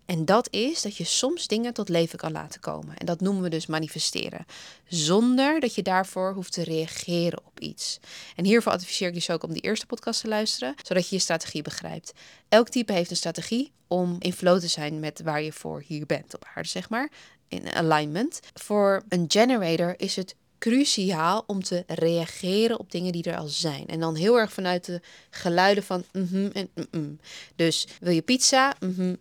en 0.07 0.25
dat 0.25 0.49
is 0.53 0.83
dat 0.83 0.97
je 0.97 1.05
soms 1.05 1.47
dingen 1.47 1.75
tot 1.75 1.89
leven 1.89 2.19
kan 2.19 2.33
laten 2.33 2.61
komen. 2.61 2.97
En 2.97 3.07
dat 3.07 3.21
noemen 3.21 3.43
we 3.43 3.49
dus 3.49 3.67
manifesteren. 3.67 4.45
Zonder 4.87 5.61
dat 5.61 5.75
je 5.75 5.83
daarvoor 5.83 6.35
hoeft 6.35 6.53
te 6.53 6.65
reageren 6.65 7.45
op 7.45 7.61
iets. 7.61 7.99
En 8.37 8.45
hiervoor 8.45 8.73
adviseer 8.73 9.09
ik 9.09 9.15
dus 9.15 9.31
ook 9.31 9.43
om 9.43 9.53
die 9.53 9.63
eerste 9.63 9.87
podcast 9.87 10.21
te 10.21 10.29
luisteren, 10.29 10.75
zodat 10.83 11.09
je 11.09 11.15
je 11.15 11.21
strategie 11.21 11.63
begrijpt. 11.63 12.13
Elk 12.49 12.69
type 12.69 12.93
heeft 12.93 13.11
een 13.11 13.17
strategie 13.17 13.73
om 13.87 14.17
in 14.19 14.33
flow 14.33 14.61
te 14.61 14.69
zijn 14.69 15.01
met 15.01 15.21
waar 15.23 15.43
je 15.43 15.53
voor 15.53 15.83
hier 15.87 16.07
bent 16.07 16.35
op 16.35 16.47
aarde, 16.55 16.69
zeg 16.69 16.89
maar. 16.89 17.11
In 17.49 17.69
alignment. 17.73 18.41
Voor 18.55 19.03
een 19.09 19.25
generator 19.29 19.95
is 19.97 20.17
het 20.17 20.35
cruciaal 20.65 21.45
om 21.47 21.63
te 21.63 21.85
reageren 21.87 22.79
op 22.79 22.91
dingen 22.91 23.13
die 23.13 23.23
er 23.23 23.37
al 23.37 23.47
zijn. 23.47 23.87
En 23.87 24.01
dan 24.01 24.15
heel 24.15 24.39
erg 24.39 24.53
vanuit 24.53 24.85
de 24.85 25.01
geluiden 25.31 25.85
van 25.85 26.05
mm 26.13 26.51
en 26.53 27.21
Dus 27.57 27.87
wil 28.01 28.13
je 28.13 28.23
pizza? 28.23 28.75
Mm 28.81 29.17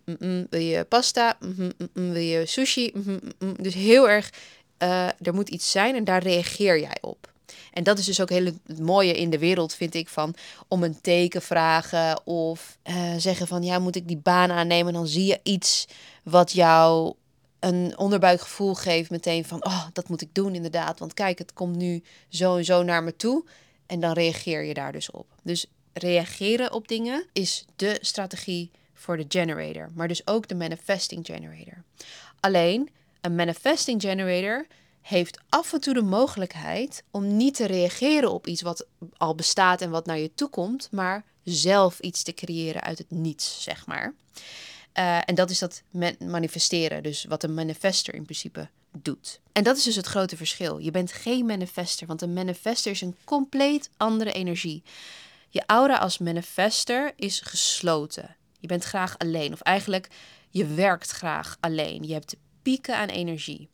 wil 0.50 0.60
je 0.60 0.84
pasta? 0.84 1.38
wil 1.92 2.16
je 2.16 2.46
sushi? 2.46 2.92
Dus 3.60 3.74
heel 3.74 4.08
erg, 4.08 4.30
uh, 4.78 5.06
er 5.06 5.34
moet 5.34 5.48
iets 5.48 5.70
zijn 5.70 5.94
en 5.94 6.04
daar 6.04 6.22
reageer 6.22 6.80
jij 6.80 6.98
op. 7.00 7.32
En 7.72 7.82
dat 7.82 7.98
is 7.98 8.04
dus 8.04 8.20
ook 8.20 8.30
heel 8.30 8.44
het 8.44 8.80
mooie 8.80 9.12
in 9.12 9.30
de 9.30 9.38
wereld, 9.38 9.74
vind 9.74 9.94
ik, 9.94 10.08
van 10.08 10.34
om 10.68 10.82
een 10.82 11.00
teken 11.00 11.42
vragen 11.42 12.26
of 12.26 12.78
uh, 12.90 13.14
zeggen 13.16 13.46
van 13.46 13.62
ja, 13.62 13.78
moet 13.78 13.96
ik 13.96 14.08
die 14.08 14.20
baan 14.22 14.50
aannemen? 14.50 14.92
Dan 14.92 15.06
zie 15.06 15.26
je 15.26 15.40
iets 15.42 15.86
wat 16.22 16.52
jou 16.52 17.14
een 17.64 17.98
onderbuikgevoel 17.98 18.74
geeft 18.74 19.10
meteen 19.10 19.44
van, 19.44 19.64
oh, 19.64 19.86
dat 19.92 20.08
moet 20.08 20.20
ik 20.20 20.34
doen 20.34 20.54
inderdaad. 20.54 20.98
Want 20.98 21.14
kijk, 21.14 21.38
het 21.38 21.52
komt 21.52 21.76
nu 21.76 22.02
zo 22.28 22.56
en 22.56 22.64
zo 22.64 22.82
naar 22.82 23.02
me 23.02 23.16
toe. 23.16 23.44
En 23.86 24.00
dan 24.00 24.12
reageer 24.12 24.62
je 24.62 24.74
daar 24.74 24.92
dus 24.92 25.10
op. 25.10 25.26
Dus 25.42 25.66
reageren 25.92 26.72
op 26.72 26.88
dingen 26.88 27.26
is 27.32 27.64
de 27.76 27.98
strategie 28.00 28.70
voor 28.94 29.16
de 29.16 29.24
generator. 29.28 29.90
Maar 29.94 30.08
dus 30.08 30.26
ook 30.26 30.48
de 30.48 30.54
manifesting 30.54 31.26
generator. 31.26 31.82
Alleen, 32.40 32.90
een 33.20 33.34
manifesting 33.34 34.00
generator 34.00 34.66
heeft 35.00 35.40
af 35.48 35.72
en 35.72 35.80
toe 35.80 35.94
de 35.94 36.02
mogelijkheid 36.02 37.02
om 37.10 37.36
niet 37.36 37.54
te 37.54 37.66
reageren 37.66 38.30
op 38.32 38.46
iets 38.46 38.62
wat 38.62 38.86
al 39.16 39.34
bestaat 39.34 39.80
en 39.80 39.90
wat 39.90 40.06
naar 40.06 40.18
je 40.18 40.34
toe 40.34 40.48
komt, 40.48 40.88
maar 40.90 41.24
zelf 41.42 42.00
iets 42.00 42.22
te 42.22 42.34
creëren 42.34 42.82
uit 42.82 42.98
het 42.98 43.10
niets, 43.10 43.62
zeg 43.62 43.86
maar. 43.86 44.14
Uh, 44.98 45.18
en 45.24 45.34
dat 45.34 45.50
is 45.50 45.58
dat 45.58 45.82
manifesteren, 46.18 47.02
dus 47.02 47.24
wat 47.24 47.42
een 47.42 47.54
manifester 47.54 48.14
in 48.14 48.22
principe 48.22 48.68
doet. 48.92 49.40
En 49.52 49.64
dat 49.64 49.76
is 49.76 49.82
dus 49.82 49.96
het 49.96 50.06
grote 50.06 50.36
verschil. 50.36 50.78
Je 50.78 50.90
bent 50.90 51.12
geen 51.12 51.46
manifester, 51.46 52.06
want 52.06 52.22
een 52.22 52.32
manifester 52.32 52.90
is 52.90 53.00
een 53.00 53.16
compleet 53.24 53.90
andere 53.96 54.32
energie. 54.32 54.82
Je 55.48 55.62
aura 55.66 55.96
als 55.96 56.18
manifester 56.18 57.12
is 57.16 57.40
gesloten. 57.40 58.36
Je 58.60 58.66
bent 58.66 58.84
graag 58.84 59.18
alleen, 59.18 59.52
of 59.52 59.60
eigenlijk 59.60 60.08
je 60.50 60.66
werkt 60.66 61.10
graag 61.10 61.56
alleen. 61.60 62.02
Je 62.02 62.12
hebt 62.12 62.36
pieken 62.62 62.96
aan 62.96 63.08
energie. 63.08 63.68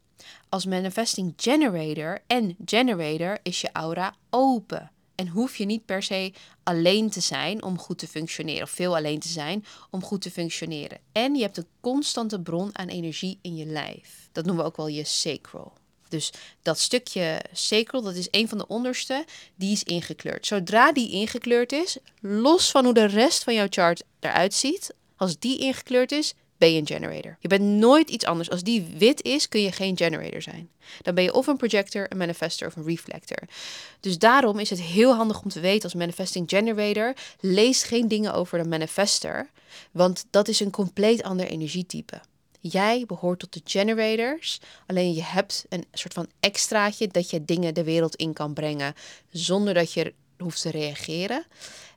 Als 0.48 0.64
manifesting 0.64 1.32
generator 1.36 2.22
en 2.26 2.56
generator 2.64 3.38
is 3.42 3.60
je 3.60 3.72
aura 3.72 4.14
open. 4.30 4.90
En 5.20 5.28
hoef 5.28 5.56
je 5.56 5.64
niet 5.64 5.84
per 5.84 6.02
se 6.02 6.32
alleen 6.62 7.10
te 7.10 7.20
zijn 7.20 7.62
om 7.62 7.78
goed 7.78 7.98
te 7.98 8.08
functioneren, 8.08 8.62
of 8.62 8.70
veel 8.70 8.96
alleen 8.96 9.18
te 9.18 9.28
zijn 9.28 9.64
om 9.90 10.02
goed 10.02 10.22
te 10.22 10.30
functioneren. 10.30 10.98
En 11.12 11.34
je 11.34 11.42
hebt 11.42 11.56
een 11.56 11.66
constante 11.80 12.40
bron 12.40 12.78
aan 12.78 12.88
energie 12.88 13.38
in 13.42 13.56
je 13.56 13.66
lijf. 13.66 14.28
Dat 14.32 14.44
noemen 14.44 14.64
we 14.64 14.70
ook 14.70 14.76
wel 14.76 14.88
je 14.88 15.04
sacral. 15.04 15.72
Dus 16.08 16.32
dat 16.62 16.78
stukje 16.78 17.40
sacral, 17.52 18.02
dat 18.02 18.14
is 18.14 18.28
een 18.30 18.48
van 18.48 18.58
de 18.58 18.66
onderste, 18.66 19.24
die 19.54 19.72
is 19.72 19.82
ingekleurd. 19.82 20.46
Zodra 20.46 20.92
die 20.92 21.10
ingekleurd 21.10 21.72
is, 21.72 21.96
los 22.20 22.70
van 22.70 22.84
hoe 22.84 22.94
de 22.94 23.04
rest 23.04 23.44
van 23.44 23.54
jouw 23.54 23.66
chart 23.70 24.02
eruit 24.20 24.54
ziet, 24.54 24.94
als 25.16 25.38
die 25.38 25.58
ingekleurd 25.58 26.12
is, 26.12 26.34
ben 26.60 26.72
je 26.72 26.80
een 26.80 26.86
generator. 26.86 27.36
Je 27.40 27.48
bent 27.48 27.62
nooit 27.62 28.10
iets 28.10 28.24
anders. 28.24 28.50
Als 28.50 28.62
die 28.62 28.86
wit 28.96 29.22
is, 29.22 29.48
kun 29.48 29.62
je 29.62 29.72
geen 29.72 29.96
generator 29.96 30.42
zijn. 30.42 30.70
Dan 31.02 31.14
ben 31.14 31.24
je 31.24 31.34
of 31.34 31.46
een 31.46 31.56
projector, 31.56 32.06
een 32.08 32.16
manifester 32.16 32.66
of 32.66 32.76
een 32.76 32.84
reflector. 32.84 33.38
Dus 34.00 34.18
daarom 34.18 34.58
is 34.58 34.70
het 34.70 34.80
heel 34.80 35.14
handig 35.14 35.42
om 35.42 35.48
te 35.48 35.60
weten 35.60 35.82
als 35.82 35.94
manifesting 35.94 36.48
generator, 36.48 37.14
lees 37.40 37.82
geen 37.82 38.08
dingen 38.08 38.34
over 38.34 38.62
de 38.62 38.68
manifester, 38.68 39.50
want 39.90 40.26
dat 40.30 40.48
is 40.48 40.60
een 40.60 40.70
compleet 40.70 41.22
ander 41.22 41.46
energietype. 41.46 42.20
Jij 42.60 43.04
behoort 43.06 43.38
tot 43.38 43.52
de 43.52 43.60
generators, 43.64 44.60
alleen 44.86 45.14
je 45.14 45.22
hebt 45.22 45.64
een 45.68 45.84
soort 45.92 46.14
van 46.14 46.28
extraatje 46.40 47.08
dat 47.08 47.30
je 47.30 47.44
dingen 47.44 47.74
de 47.74 47.84
wereld 47.84 48.16
in 48.16 48.32
kan 48.32 48.52
brengen 48.52 48.94
zonder 49.30 49.74
dat 49.74 49.92
je 49.92 50.14
hoeft 50.38 50.62
te 50.62 50.70
reageren. 50.70 51.38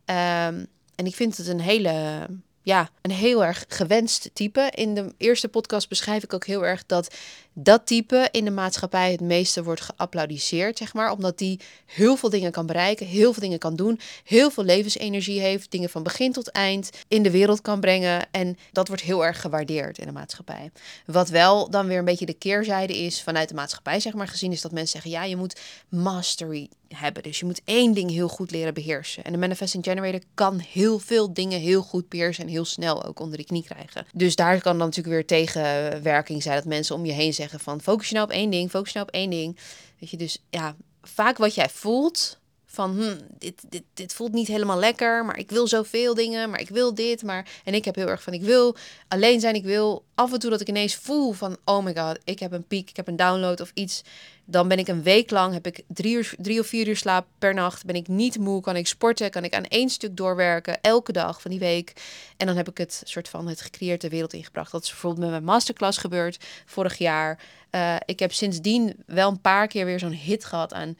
Um, 0.05 0.67
en 0.95 1.05
ik 1.05 1.15
vind 1.15 1.37
het 1.37 1.47
een 1.47 1.59
hele 1.59 2.27
ja, 2.63 2.89
een 3.01 3.11
heel 3.11 3.45
erg 3.45 3.65
gewenst 3.67 4.29
type. 4.33 4.71
In 4.75 4.93
de 4.93 5.13
eerste 5.17 5.47
podcast 5.47 5.89
beschrijf 5.89 6.23
ik 6.23 6.33
ook 6.33 6.45
heel 6.45 6.65
erg 6.65 6.85
dat 6.85 7.15
dat 7.53 7.85
type 7.85 8.27
in 8.31 8.45
de 8.45 8.51
maatschappij 8.51 9.11
het 9.11 9.21
meeste 9.21 9.63
wordt 9.63 9.81
geapplaudiseerd, 9.81 10.77
zeg 10.77 10.93
maar. 10.93 11.11
Omdat 11.11 11.37
die 11.37 11.59
heel 11.85 12.15
veel 12.15 12.29
dingen 12.29 12.51
kan 12.51 12.65
bereiken, 12.65 13.05
heel 13.05 13.33
veel 13.33 13.41
dingen 13.41 13.59
kan 13.59 13.75
doen, 13.75 13.99
heel 14.23 14.51
veel 14.51 14.63
levensenergie 14.63 15.39
heeft, 15.39 15.71
dingen 15.71 15.89
van 15.89 16.03
begin 16.03 16.31
tot 16.31 16.51
eind 16.51 16.89
in 17.07 17.23
de 17.23 17.31
wereld 17.31 17.61
kan 17.61 17.79
brengen. 17.79 18.27
En 18.31 18.57
dat 18.71 18.87
wordt 18.87 19.03
heel 19.03 19.25
erg 19.25 19.41
gewaardeerd 19.41 19.97
in 19.97 20.05
de 20.05 20.11
maatschappij. 20.11 20.71
Wat 21.05 21.29
wel 21.29 21.69
dan 21.69 21.87
weer 21.87 21.97
een 21.97 22.05
beetje 22.05 22.25
de 22.25 22.33
keerzijde 22.33 22.97
is 22.97 23.21
vanuit 23.21 23.49
de 23.49 23.55
maatschappij, 23.55 23.99
zeg 23.99 24.13
maar, 24.13 24.27
gezien 24.27 24.51
is 24.51 24.61
dat 24.61 24.71
mensen 24.71 25.01
zeggen, 25.01 25.11
ja, 25.11 25.23
je 25.23 25.35
moet 25.35 25.59
mastery 25.89 26.69
hebben. 26.87 27.23
Dus 27.23 27.39
je 27.39 27.45
moet 27.45 27.61
één 27.65 27.93
ding 27.93 28.11
heel 28.11 28.27
goed 28.27 28.51
leren 28.51 28.73
beheersen. 28.73 29.23
En 29.23 29.31
de 29.31 29.37
Manifesting 29.37 29.83
Generator 29.83 30.21
kan 30.33 30.59
heel 30.59 30.99
veel 30.99 31.33
dingen 31.33 31.59
heel 31.59 31.81
goed 31.81 32.09
beheersen 32.09 32.43
en 32.43 32.49
heel 32.49 32.65
snel 32.65 33.03
ook 33.03 33.19
onder 33.19 33.37
de 33.37 33.43
knie 33.43 33.63
krijgen. 33.63 34.05
Dus 34.13 34.35
daar 34.35 34.61
kan 34.61 34.77
dan 34.77 34.87
natuurlijk 34.87 35.15
weer 35.15 35.25
tegenwerking 35.25 36.43
zijn 36.43 36.55
dat 36.55 36.65
mensen 36.65 36.95
om 36.95 37.05
je 37.05 37.11
heen 37.11 37.33
zeggen 37.33 37.42
van 37.49 37.81
focus 37.81 38.07
je 38.07 38.13
nou 38.13 38.25
op 38.25 38.33
één 38.33 38.49
ding, 38.49 38.69
focus 38.69 38.91
je 38.91 38.97
nou 38.97 39.09
op 39.09 39.15
één 39.15 39.29
ding. 39.29 39.57
Weet 39.99 40.09
je, 40.09 40.17
dus 40.17 40.43
ja, 40.49 40.75
vaak 41.01 41.37
wat 41.37 41.55
jij 41.55 41.69
voelt, 41.69 42.39
van 42.73 42.91
hm, 42.91 43.17
dit, 43.37 43.63
dit, 43.69 43.83
dit 43.93 44.13
voelt 44.13 44.31
niet 44.31 44.47
helemaal 44.47 44.77
lekker, 44.77 45.25
maar 45.25 45.37
ik 45.37 45.49
wil 45.49 45.67
zoveel 45.67 46.13
dingen, 46.13 46.49
maar 46.49 46.59
ik 46.59 46.69
wil 46.69 46.93
dit, 46.93 47.23
maar 47.23 47.47
en 47.63 47.73
ik 47.73 47.85
heb 47.85 47.95
heel 47.95 48.07
erg 48.07 48.23
van 48.23 48.33
ik 48.33 48.41
wil 48.41 48.75
alleen 49.07 49.39
zijn, 49.39 49.55
ik 49.55 49.63
wil 49.63 50.03
af 50.15 50.33
en 50.33 50.39
toe 50.39 50.49
dat 50.49 50.61
ik 50.61 50.67
ineens 50.67 50.95
voel 50.95 51.31
van 51.31 51.57
oh 51.65 51.83
my 51.83 51.95
god, 51.95 52.19
ik 52.23 52.39
heb 52.39 52.51
een 52.51 52.67
piek, 52.67 52.89
ik 52.89 52.95
heb 52.95 53.07
een 53.07 53.15
download 53.15 53.61
of 53.61 53.71
iets, 53.73 54.01
dan 54.45 54.67
ben 54.67 54.79
ik 54.79 54.87
een 54.87 55.03
week 55.03 55.31
lang, 55.31 55.53
heb 55.53 55.65
ik 55.65 55.83
drie, 55.87 56.15
uur, 56.15 56.33
drie 56.37 56.59
of 56.59 56.67
vier 56.67 56.87
uur 56.87 56.97
slaap 56.97 57.27
per 57.39 57.53
nacht, 57.53 57.85
ben 57.85 57.95
ik 57.95 58.07
niet 58.07 58.39
moe, 58.39 58.61
kan 58.61 58.75
ik 58.75 58.87
sporten, 58.87 59.31
kan 59.31 59.43
ik 59.43 59.53
aan 59.53 59.65
één 59.65 59.89
stuk 59.89 60.17
doorwerken, 60.17 60.81
elke 60.81 61.11
dag 61.11 61.41
van 61.41 61.51
die 61.51 61.59
week. 61.59 61.93
En 62.37 62.47
dan 62.47 62.55
heb 62.55 62.69
ik 62.69 62.77
het 62.77 63.01
soort 63.03 63.29
van 63.29 63.47
het 63.47 63.61
gecreëerd 63.61 64.01
de 64.01 64.09
wereld 64.09 64.33
ingebracht. 64.33 64.71
Dat 64.71 64.83
is 64.83 64.89
bijvoorbeeld 64.89 65.21
met 65.21 65.31
mijn 65.31 65.43
masterclass 65.43 65.97
gebeurd 65.97 66.45
vorig 66.65 66.97
jaar. 66.97 67.39
Uh, 67.71 67.95
ik 68.05 68.19
heb 68.19 68.33
sindsdien 68.33 69.03
wel 69.05 69.29
een 69.29 69.41
paar 69.41 69.67
keer 69.67 69.85
weer 69.85 69.99
zo'n 69.99 70.11
hit 70.11 70.45
gehad 70.45 70.73
aan 70.73 70.97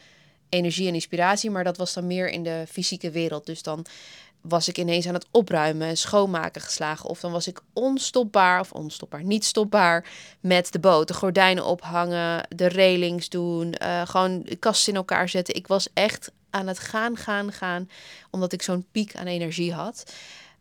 energie 0.54 0.88
en 0.88 0.94
inspiratie, 0.94 1.52
maar 1.52 1.64
dat 1.64 1.78
was 1.78 1.94
dan 1.94 2.08
meer 2.08 2.30
in 2.30 2.44
de 2.44 2.66
fysieke 2.70 3.12
wereld. 3.12 3.46
Dus 3.46 3.64
dan 3.64 3.86
was 4.42 4.68
ik 4.68 4.78
ineens 4.78 5.08
aan 5.08 5.14
het 5.14 5.28
opruimen 5.32 5.88
en 5.88 5.98
schoonmaken 5.98 6.62
geslagen. 6.62 7.10
Of 7.10 7.20
dan 7.20 7.32
was 7.32 7.48
ik 7.48 7.62
onstopbaar, 7.74 8.60
of 8.60 8.72
onstopbaar, 8.72 9.24
niet 9.24 9.46
stopbaar 9.46 10.06
met 10.40 10.72
de 10.72 10.80
boot. 10.80 11.08
De 11.08 11.14
gordijnen 11.14 11.66
ophangen, 11.66 12.48
de 12.56 12.70
railings 12.70 13.30
doen, 13.30 13.76
uh, 13.82 14.02
gewoon 14.06 14.42
de 14.44 14.74
in 14.86 14.96
elkaar 14.96 15.30
zetten. 15.30 15.56
Ik 15.56 15.68
was 15.68 15.88
echt 15.94 16.32
aan 16.50 16.68
het 16.68 16.80
gaan, 16.80 17.18
gaan, 17.18 17.52
gaan, 17.52 17.90
omdat 18.32 18.54
ik 18.54 18.62
zo'n 18.62 18.86
piek 18.92 19.16
aan 19.16 19.28
energie 19.28 19.74
had. 19.74 20.14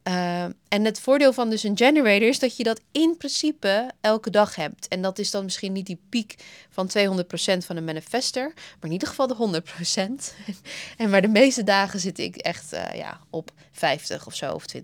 Uh, 0.08 0.42
en 0.44 0.84
het 0.84 1.00
voordeel 1.00 1.32
van 1.32 1.50
dus 1.50 1.62
een 1.62 1.76
generator 1.76 2.28
is 2.28 2.38
dat 2.38 2.56
je 2.56 2.62
dat 2.62 2.80
in 2.92 3.16
principe 3.18 3.90
elke 4.00 4.30
dag 4.30 4.54
hebt. 4.54 4.88
En 4.88 5.02
dat 5.02 5.18
is 5.18 5.30
dan 5.30 5.44
misschien 5.44 5.72
niet 5.72 5.86
die 5.86 6.00
piek 6.08 6.34
van 6.70 6.90
200% 6.98 7.58
van 7.58 7.76
een 7.76 7.84
manifester, 7.84 8.52
maar 8.54 8.84
in 8.84 8.92
ieder 8.92 9.08
geval 9.08 9.26
de 9.26 9.62
100%. 9.62 10.44
en 10.96 11.10
maar 11.10 11.22
de 11.22 11.28
meeste 11.28 11.64
dagen 11.64 12.00
zit 12.00 12.18
ik 12.18 12.36
echt 12.36 12.72
uh, 12.72 12.94
ja, 12.94 13.20
op 13.30 13.50
50 13.72 14.26
of 14.26 14.34
zo, 14.34 14.52
of 14.52 14.64
20%. 14.76 14.80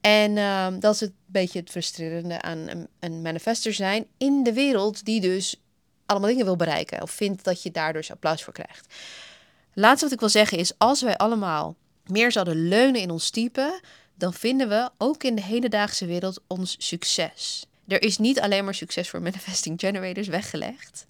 En 0.00 0.36
uh, 0.36 0.66
dat 0.78 0.94
is 0.94 1.00
het 1.00 1.12
beetje 1.26 1.58
het 1.60 1.70
frustrerende 1.70 2.42
aan 2.42 2.58
een, 2.58 2.88
een 3.00 3.22
manifester 3.22 3.74
zijn 3.74 4.06
in 4.18 4.42
de 4.42 4.52
wereld 4.52 5.04
die 5.04 5.20
dus 5.20 5.60
allemaal 6.06 6.28
dingen 6.28 6.44
wil 6.44 6.56
bereiken. 6.56 7.02
Of 7.02 7.10
vindt 7.10 7.44
dat 7.44 7.62
je 7.62 7.70
daar 7.70 7.92
dus 7.92 8.10
applaus 8.10 8.42
voor 8.42 8.52
krijgt. 8.52 8.94
Laatste 9.74 10.04
wat 10.04 10.14
ik 10.14 10.20
wil 10.20 10.28
zeggen 10.28 10.58
is, 10.58 10.72
als 10.78 11.02
wij 11.02 11.16
allemaal 11.16 11.76
meer 12.08 12.32
zouden 12.32 12.68
leunen 12.68 13.00
in 13.00 13.10
ons 13.10 13.30
type, 13.30 13.80
dan 14.14 14.34
vinden 14.34 14.68
we 14.68 14.90
ook 14.98 15.24
in 15.24 15.34
de 15.34 15.42
hedendaagse 15.42 16.06
wereld 16.06 16.40
ons 16.46 16.76
succes. 16.78 17.66
Er 17.88 18.02
is 18.02 18.18
niet 18.18 18.40
alleen 18.40 18.64
maar 18.64 18.74
succes 18.74 19.08
voor 19.08 19.22
manifesting 19.22 19.80
generators 19.80 20.28
weggelegd. 20.28 21.06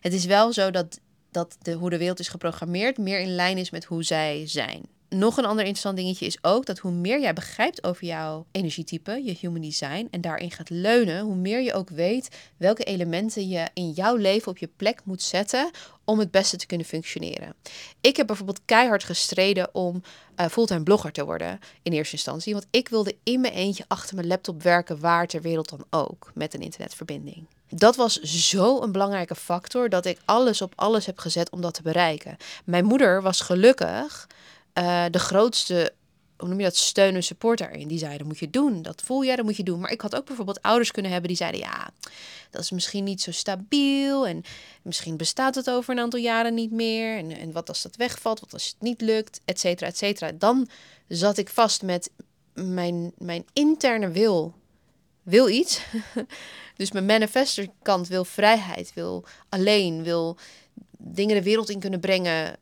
Het 0.00 0.12
is 0.12 0.24
wel 0.24 0.52
zo 0.52 0.70
dat, 0.70 1.00
dat 1.30 1.56
de, 1.62 1.72
hoe 1.72 1.90
de 1.90 1.98
wereld 1.98 2.18
is 2.18 2.28
geprogrammeerd 2.28 2.98
meer 2.98 3.20
in 3.20 3.34
lijn 3.34 3.58
is 3.58 3.70
met 3.70 3.84
hoe 3.84 4.02
zij 4.02 4.42
zijn. 4.46 4.82
Nog 5.10 5.36
een 5.36 5.44
ander 5.44 5.64
interessant 5.64 5.96
dingetje 5.96 6.26
is 6.26 6.38
ook 6.42 6.66
dat 6.66 6.78
hoe 6.78 6.90
meer 6.90 7.20
jij 7.20 7.32
begrijpt 7.32 7.84
over 7.84 8.06
jouw 8.06 8.46
energietype, 8.50 9.22
je 9.24 9.36
human 9.40 9.60
design, 9.60 10.08
en 10.10 10.20
daarin 10.20 10.50
gaat 10.50 10.70
leunen, 10.70 11.20
hoe 11.20 11.34
meer 11.34 11.60
je 11.60 11.74
ook 11.74 11.88
weet 11.88 12.28
welke 12.56 12.84
elementen 12.84 13.48
je 13.48 13.68
in 13.74 13.90
jouw 13.90 14.16
leven 14.16 14.50
op 14.50 14.58
je 14.58 14.68
plek 14.76 15.00
moet 15.04 15.22
zetten 15.22 15.70
om 16.04 16.18
het 16.18 16.30
beste 16.30 16.56
te 16.56 16.66
kunnen 16.66 16.86
functioneren. 16.86 17.54
Ik 18.00 18.16
heb 18.16 18.26
bijvoorbeeld 18.26 18.60
keihard 18.64 19.04
gestreden 19.04 19.74
om 19.74 20.02
uh, 20.36 20.46
fulltime 20.46 20.82
blogger 20.82 21.12
te 21.12 21.24
worden 21.24 21.60
in 21.82 21.92
eerste 21.92 22.14
instantie, 22.14 22.52
want 22.52 22.66
ik 22.70 22.88
wilde 22.88 23.16
in 23.22 23.40
mijn 23.40 23.54
eentje 23.54 23.84
achter 23.88 24.14
mijn 24.14 24.26
laptop 24.26 24.62
werken 24.62 25.00
waar 25.00 25.26
ter 25.26 25.42
wereld 25.42 25.68
dan 25.68 25.84
ook 25.90 26.30
met 26.34 26.54
een 26.54 26.62
internetverbinding. 26.62 27.46
Dat 27.68 27.96
was 27.96 28.20
zo 28.20 28.82
een 28.82 28.92
belangrijke 28.92 29.34
factor 29.34 29.88
dat 29.88 30.06
ik 30.06 30.18
alles 30.24 30.62
op 30.62 30.72
alles 30.76 31.06
heb 31.06 31.18
gezet 31.18 31.50
om 31.50 31.60
dat 31.60 31.74
te 31.74 31.82
bereiken. 31.82 32.36
Mijn 32.64 32.84
moeder 32.84 33.22
was 33.22 33.40
gelukkig 33.40 34.26
uh, 34.80 35.04
de 35.10 35.18
grootste 35.18 35.92
hoe 36.40 36.48
noem 36.48 36.58
je 36.58 36.64
dat, 36.64 36.76
steun 36.76 37.14
en 37.14 37.22
support 37.22 37.58
daarin. 37.58 37.88
Die 37.88 37.98
zeiden, 37.98 38.26
moet 38.26 38.38
je 38.38 38.50
doen, 38.50 38.82
dat 38.82 39.02
voel 39.04 39.24
jij, 39.24 39.36
dat 39.36 39.44
moet 39.44 39.56
je 39.56 39.62
doen. 39.62 39.80
Maar 39.80 39.90
ik 39.90 40.00
had 40.00 40.16
ook 40.16 40.26
bijvoorbeeld 40.26 40.62
ouders 40.62 40.90
kunnen 40.90 41.10
hebben 41.10 41.28
die 41.28 41.36
zeiden, 41.36 41.60
ja, 41.60 41.90
dat 42.50 42.62
is 42.62 42.70
misschien 42.70 43.04
niet 43.04 43.22
zo 43.22 43.32
stabiel 43.32 44.26
en 44.26 44.42
misschien 44.82 45.16
bestaat 45.16 45.54
het 45.54 45.70
over 45.70 45.92
een 45.92 46.00
aantal 46.00 46.20
jaren 46.20 46.54
niet 46.54 46.70
meer. 46.70 47.16
En, 47.16 47.30
en 47.30 47.52
wat 47.52 47.68
als 47.68 47.82
dat 47.82 47.96
wegvalt, 47.96 48.40
wat 48.40 48.52
als 48.52 48.66
het 48.66 48.80
niet 48.80 49.00
lukt, 49.00 49.40
et 49.44 49.60
cetera, 49.60 49.86
et 49.86 49.96
cetera. 49.96 50.32
Dan 50.32 50.68
zat 51.08 51.38
ik 51.38 51.48
vast 51.48 51.82
met 51.82 52.10
mijn, 52.54 53.12
mijn 53.18 53.44
interne 53.52 54.10
wil, 54.10 54.54
wil 55.22 55.48
iets. 55.48 55.80
dus 56.76 56.92
mijn 56.92 57.06
manifesterkant 57.06 58.08
wil 58.08 58.24
vrijheid, 58.24 58.92
wil 58.94 59.24
alleen, 59.48 60.02
wil 60.02 60.36
dingen 60.98 61.36
de 61.36 61.42
wereld 61.42 61.70
in 61.70 61.80
kunnen 61.80 62.00
brengen 62.00 62.58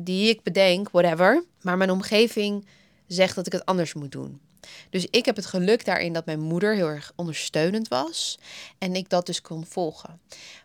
die 0.00 0.28
ik 0.28 0.42
bedenk, 0.42 0.90
whatever. 0.90 1.44
Maar 1.62 1.76
mijn 1.76 1.90
omgeving 1.90 2.66
zegt 3.06 3.34
dat 3.34 3.46
ik 3.46 3.52
het 3.52 3.64
anders 3.64 3.94
moet 3.94 4.12
doen. 4.12 4.40
Dus 4.90 5.06
ik 5.10 5.24
heb 5.24 5.36
het 5.36 5.46
geluk 5.46 5.84
daarin 5.84 6.12
dat 6.12 6.26
mijn 6.26 6.40
moeder 6.40 6.74
heel 6.74 6.88
erg 6.88 7.12
ondersteunend 7.16 7.88
was 7.88 8.38
en 8.78 8.94
ik 8.94 9.08
dat 9.08 9.26
dus 9.26 9.40
kon 9.40 9.66
volgen. 9.66 10.20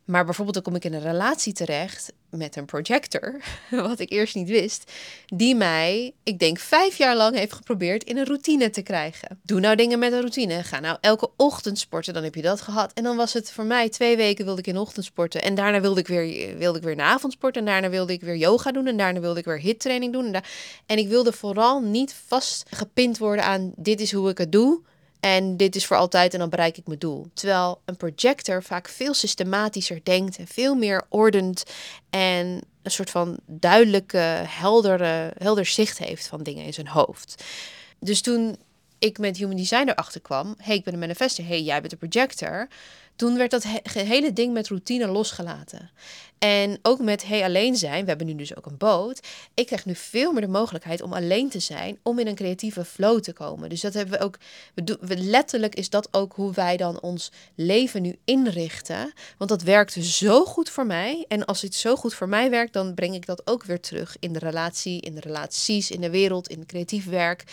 Maar 0.06 0.26
bijvoorbeeld 0.26 0.56
dan 0.56 0.63
kom 0.63 0.76
ik 0.76 0.86
in 0.86 0.94
een 0.94 1.12
relatie 1.12 1.54
terecht 1.54 2.13
met 2.30 2.56
een 2.56 2.65
projector, 2.65 3.42
wat 3.70 4.00
ik 4.00 4.12
eerst 4.12 4.36
niet 4.36 4.50
wist, 4.50 4.92
die 5.26 5.56
mij, 5.56 6.13
ik 6.24 6.39
denk 6.39 6.60
vijf 6.60 6.98
jaar 6.98 7.15
lang 7.15 7.36
heeft 7.36 7.54
geprobeerd 7.54 8.04
in 8.04 8.18
een 8.18 8.26
routine 8.26 8.70
te 8.70 8.82
krijgen. 8.82 9.39
Doe 9.44 9.60
nou 9.60 9.76
dingen 9.76 10.00
met 10.00 10.12
een 10.12 10.20
routine. 10.20 10.63
Ga 10.63 10.80
nou 10.80 10.98
elke 11.02 11.30
ochtend 11.36 11.80
sporten, 11.80 12.13
dan 12.13 12.24
heb 12.24 12.36
je 12.36 12.42
dat 12.42 12.62
gehad. 12.62 12.94
En 12.94 13.04
dan 13.04 13.15
was 13.18 13.34
het 13.34 13.52
voor 13.52 13.65
mij 13.65 13.89
twee 13.89 14.18
weken 14.18 14.46
wilde 14.46 14.60
ik 14.60 14.68
in 14.68 14.74
de 14.74 14.80
ochtend 14.80 15.06
sporten. 15.06 15.42
En 15.42 15.56
daarna 15.56 15.82
wilde 15.82 16.00
ik 16.00 16.08
weer, 16.08 16.58
wilde 16.58 16.78
ik 16.78 16.84
weer 16.84 16.94
in 16.94 17.02
avond 17.02 17.34
sporten. 17.34 17.62
En 17.62 17.68
daarna 17.68 17.89
wilde 17.89 18.13
ik 18.13 18.22
weer 18.22 18.36
yoga 18.36 18.72
doen. 18.72 18.88
En 18.88 18.98
daarna 18.98 19.20
wilde 19.20 19.39
ik 19.39 19.46
weer 19.46 19.60
hittraining 19.60 20.13
doen. 20.13 20.34
En, 20.34 20.44
en 20.86 20.98
ik 20.98 21.08
wilde 21.08 21.32
vooral 21.32 21.82
niet 21.82 22.15
vastgepind 22.28 23.18
worden 23.18 23.46
aan 23.46 23.72
dit 23.76 24.02
is 24.02 24.12
hoe 24.12 24.30
ik 24.30 24.38
het 24.38 24.52
doe. 24.52 24.82
En 25.19 25.58
dit 25.58 25.75
is 25.75 25.86
voor 25.86 25.97
altijd 25.97 26.34
en 26.34 26.39
dan 26.39 26.49
bereik 26.49 26.77
ik 26.77 26.88
mijn 26.88 26.99
doel. 26.99 27.27
Terwijl 27.34 27.82
een 27.86 27.97
projector 27.97 28.63
vaak 28.63 28.88
veel 28.88 29.13
systematischer 29.13 29.99
denkt 30.03 30.38
en 30.38 30.47
veel 30.47 30.75
meer 30.75 31.05
ordent 31.10 31.63
en 32.10 32.62
een 32.82 32.91
soort 32.91 33.10
van 33.10 33.38
duidelijke, 33.45 34.43
heldere, 34.47 35.34
helder 35.38 35.65
zicht 35.65 35.97
heeft 35.97 36.27
van 36.27 36.43
dingen 36.43 36.65
in 36.65 36.73
zijn 36.73 36.88
hoofd. 36.88 37.43
Dus 37.99 38.21
toen 38.21 38.58
ik 38.99 39.17
met 39.17 39.38
Human 39.38 39.55
Design 39.55 39.88
erachter 39.88 40.21
kwam, 40.21 40.55
hey, 40.57 40.75
ik 40.75 40.83
ben 40.83 40.93
een 40.93 40.99
manifester, 40.99 41.45
hey, 41.45 41.62
jij 41.62 41.81
bent 41.81 41.91
een 41.91 42.09
projector, 42.09 42.67
toen 43.19 43.38
werd 43.38 43.51
dat 43.51 43.65
hele 43.93 44.33
ding 44.33 44.53
met 44.53 44.67
routine 44.67 45.07
losgelaten. 45.07 45.89
En 46.38 46.79
ook 46.81 46.99
met 46.99 47.27
hey 47.27 47.43
alleen 47.43 47.75
zijn, 47.75 48.01
we 48.01 48.09
hebben 48.09 48.27
nu 48.27 48.35
dus 48.35 48.55
ook 48.55 48.65
een 48.65 48.77
boot. 48.77 49.27
Ik 49.53 49.65
krijg 49.65 49.85
nu 49.85 49.95
veel 49.95 50.31
meer 50.31 50.41
de 50.41 50.47
mogelijkheid 50.47 51.01
om 51.01 51.13
alleen 51.13 51.49
te 51.49 51.59
zijn, 51.59 51.99
om 52.03 52.19
in 52.19 52.27
een 52.27 52.35
creatieve 52.35 52.85
flow 52.85 53.19
te 53.19 53.33
komen. 53.33 53.69
Dus 53.69 53.81
dat 53.81 53.93
hebben 53.93 54.19
we 54.19 54.25
ook, 54.25 54.38
we 54.73 54.83
doen, 54.83 54.97
we, 55.01 55.17
letterlijk 55.17 55.75
is 55.75 55.89
dat 55.89 56.07
ook 56.12 56.33
hoe 56.33 56.53
wij 56.53 56.77
dan 56.77 57.01
ons 57.01 57.31
leven 57.55 58.01
nu 58.01 58.15
inrichten. 58.25 59.13
Want 59.38 59.49
dat 59.49 59.62
werkt 59.62 59.93
zo 59.93 60.45
goed 60.45 60.69
voor 60.69 60.85
mij. 60.85 61.25
En 61.27 61.45
als 61.45 61.62
het 61.62 61.75
zo 61.75 61.95
goed 61.95 62.13
voor 62.13 62.29
mij 62.29 62.49
werkt, 62.49 62.73
dan 62.73 62.93
breng 62.93 63.15
ik 63.15 63.25
dat 63.25 63.47
ook 63.47 63.63
weer 63.63 63.79
terug 63.79 64.15
in 64.19 64.33
de 64.33 64.39
relatie, 64.39 65.01
in 65.01 65.15
de 65.15 65.21
relaties, 65.21 65.91
in 65.91 66.01
de 66.01 66.09
wereld, 66.09 66.47
in 66.47 66.65
creatief 66.65 67.05
werk. 67.05 67.43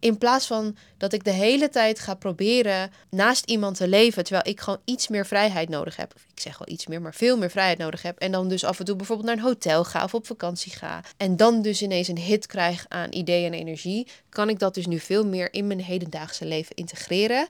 In 0.00 0.18
plaats 0.18 0.46
van 0.46 0.76
dat 0.96 1.12
ik 1.12 1.24
de 1.24 1.30
hele 1.30 1.68
tijd 1.68 1.98
ga 1.98 2.14
proberen 2.14 2.90
naast 3.10 3.44
iemand 3.50 3.76
te 3.76 3.88
leven, 3.88 4.24
terwijl 4.24 4.48
ik 4.48 4.60
gewoon 4.60 4.80
iets 4.84 5.08
meer 5.08 5.26
vrijheid 5.26 5.68
nodig 5.68 5.96
heb. 5.96 6.12
Of 6.16 6.22
ik 6.32 6.40
zeg 6.40 6.58
wel 6.58 6.68
iets 6.74 6.86
meer, 6.86 7.00
maar 7.00 7.14
veel 7.14 7.36
meer 7.36 7.50
vrijheid 7.50 7.78
nodig 7.78 8.02
heb. 8.02 8.18
En 8.18 8.32
dan 8.32 8.48
dus 8.48 8.64
af 8.64 8.78
en 8.78 8.84
toe 8.84 8.96
bijvoorbeeld 8.96 9.28
naar 9.28 9.36
een 9.36 9.42
hotel 9.42 9.84
ga 9.84 10.04
of 10.04 10.14
op 10.14 10.26
vakantie 10.26 10.72
ga. 10.72 11.04
En 11.16 11.36
dan 11.36 11.62
dus 11.62 11.82
ineens 11.82 12.08
een 12.08 12.18
hit 12.18 12.46
krijg 12.46 12.84
aan 12.88 13.12
ideeën 13.12 13.52
en 13.52 13.58
energie. 13.58 14.06
Kan 14.28 14.48
ik 14.48 14.58
dat 14.58 14.74
dus 14.74 14.86
nu 14.86 14.98
veel 14.98 15.26
meer 15.26 15.52
in 15.52 15.66
mijn 15.66 15.82
hedendaagse 15.82 16.44
leven 16.44 16.76
integreren 16.76 17.46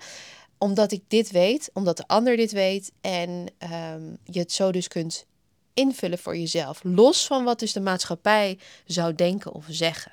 omdat 0.59 0.93
ik 0.93 1.03
dit 1.09 1.31
weet, 1.31 1.71
omdat 1.73 1.97
de 1.97 2.07
ander 2.07 2.37
dit 2.37 2.53
weet 2.53 2.93
en 3.01 3.31
um, 3.31 4.19
je 4.25 4.39
het 4.39 4.53
zo 4.53 4.73
dus 4.73 4.89
kunt 4.89 5.27
invullen 5.75 6.19
voor 6.19 6.37
jezelf. 6.37 6.81
Los 6.83 7.27
van 7.27 7.45
wat 7.45 7.59
dus 7.59 7.73
de 7.73 7.81
maatschappij 7.81 8.59
zou 8.87 9.15
denken 9.15 9.53
of 9.53 9.65
zeggen. 9.69 10.13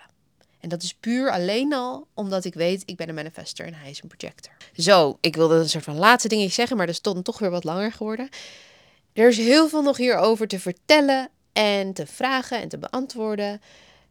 En 0.60 0.70
dat 0.70 0.84
is 0.84 0.94
puur 0.94 1.32
alleen 1.32 1.74
al 1.74 2.08
omdat 2.14 2.46
ik 2.46 2.54
weet, 2.54 2.84
ik 2.86 2.96
ben 2.96 3.10
een 3.10 3.16
manifester 3.16 3.66
en 3.66 3.74
hij 3.74 3.90
is 3.90 4.02
een 4.02 4.10
projector. 4.18 4.54
Zo, 4.74 5.18
ik 5.22 5.36
wilde 5.36 5.56
een 5.56 5.70
soort 5.70 5.84
van 5.84 5.98
laatste 5.98 6.28
dingetje 6.28 6.54
zeggen, 6.54 6.78
maar 6.78 6.86
dat 6.86 6.96
is 6.96 7.02
dan 7.02 7.22
toch 7.22 7.40
weer 7.40 7.50
wat 7.50 7.64
langer 7.64 7.92
geworden. 7.92 8.30
Er 9.14 9.28
is 9.28 9.38
heel 9.38 9.70
veel 9.70 9.82
nog 9.82 9.98
hierover 9.98 10.48
te 10.48 10.60
vertellen 10.60 11.30
en 11.54 11.94
te 11.94 12.08
vragen 12.08 12.62
en 12.62 12.70
te 12.70 12.78
beantwoorden. 12.78 13.62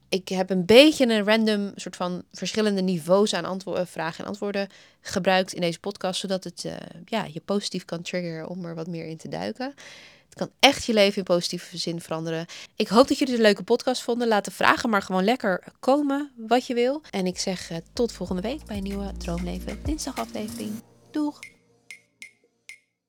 Ik 0.08 0.28
heb 0.28 0.50
een 0.50 0.64
beetje 0.64 1.06
een 1.06 1.24
random 1.24 1.72
soort 1.74 1.96
van 1.96 2.22
verschillende 2.32 2.82
niveaus 2.82 3.34
aan 3.34 3.60
eh, 3.60 3.80
vragen 3.84 4.24
en 4.24 4.30
antwoorden 4.30 4.68
gebruikt 5.00 5.52
in 5.52 5.60
deze 5.60 5.80
podcast, 5.80 6.20
zodat 6.20 6.44
het 6.44 6.64
uh, 6.64 6.72
ja, 7.04 7.26
je 7.32 7.40
positief 7.44 7.84
kan 7.84 8.02
triggeren 8.02 8.48
om 8.48 8.64
er 8.64 8.74
wat 8.74 8.86
meer 8.86 9.06
in 9.06 9.16
te 9.16 9.28
duiken. 9.28 9.74
Kan 10.36 10.50
echt 10.60 10.84
je 10.84 10.92
leven 10.92 11.16
in 11.16 11.24
positieve 11.24 11.78
zin 11.78 12.00
veranderen. 12.00 12.46
Ik 12.76 12.88
hoop 12.88 13.08
dat 13.08 13.18
jullie 13.18 13.34
een 13.34 13.40
leuke 13.40 13.62
podcast 13.62 14.02
vonden. 14.02 14.28
Laat 14.28 14.44
de 14.44 14.50
vragen 14.50 14.90
maar 14.90 15.02
gewoon 15.02 15.24
lekker 15.24 15.64
komen 15.80 16.32
wat 16.36 16.66
je 16.66 16.74
wil. 16.74 17.02
En 17.10 17.26
ik 17.26 17.38
zeg 17.38 17.70
uh, 17.70 17.76
tot 17.92 18.12
volgende 18.12 18.42
week 18.42 18.64
bij 18.64 18.76
een 18.76 18.82
nieuwe 18.82 19.12
Droomleven 19.18 19.78
dinsdag 19.82 20.18
aflevering. 20.18 20.82
Doeg! 21.10 21.38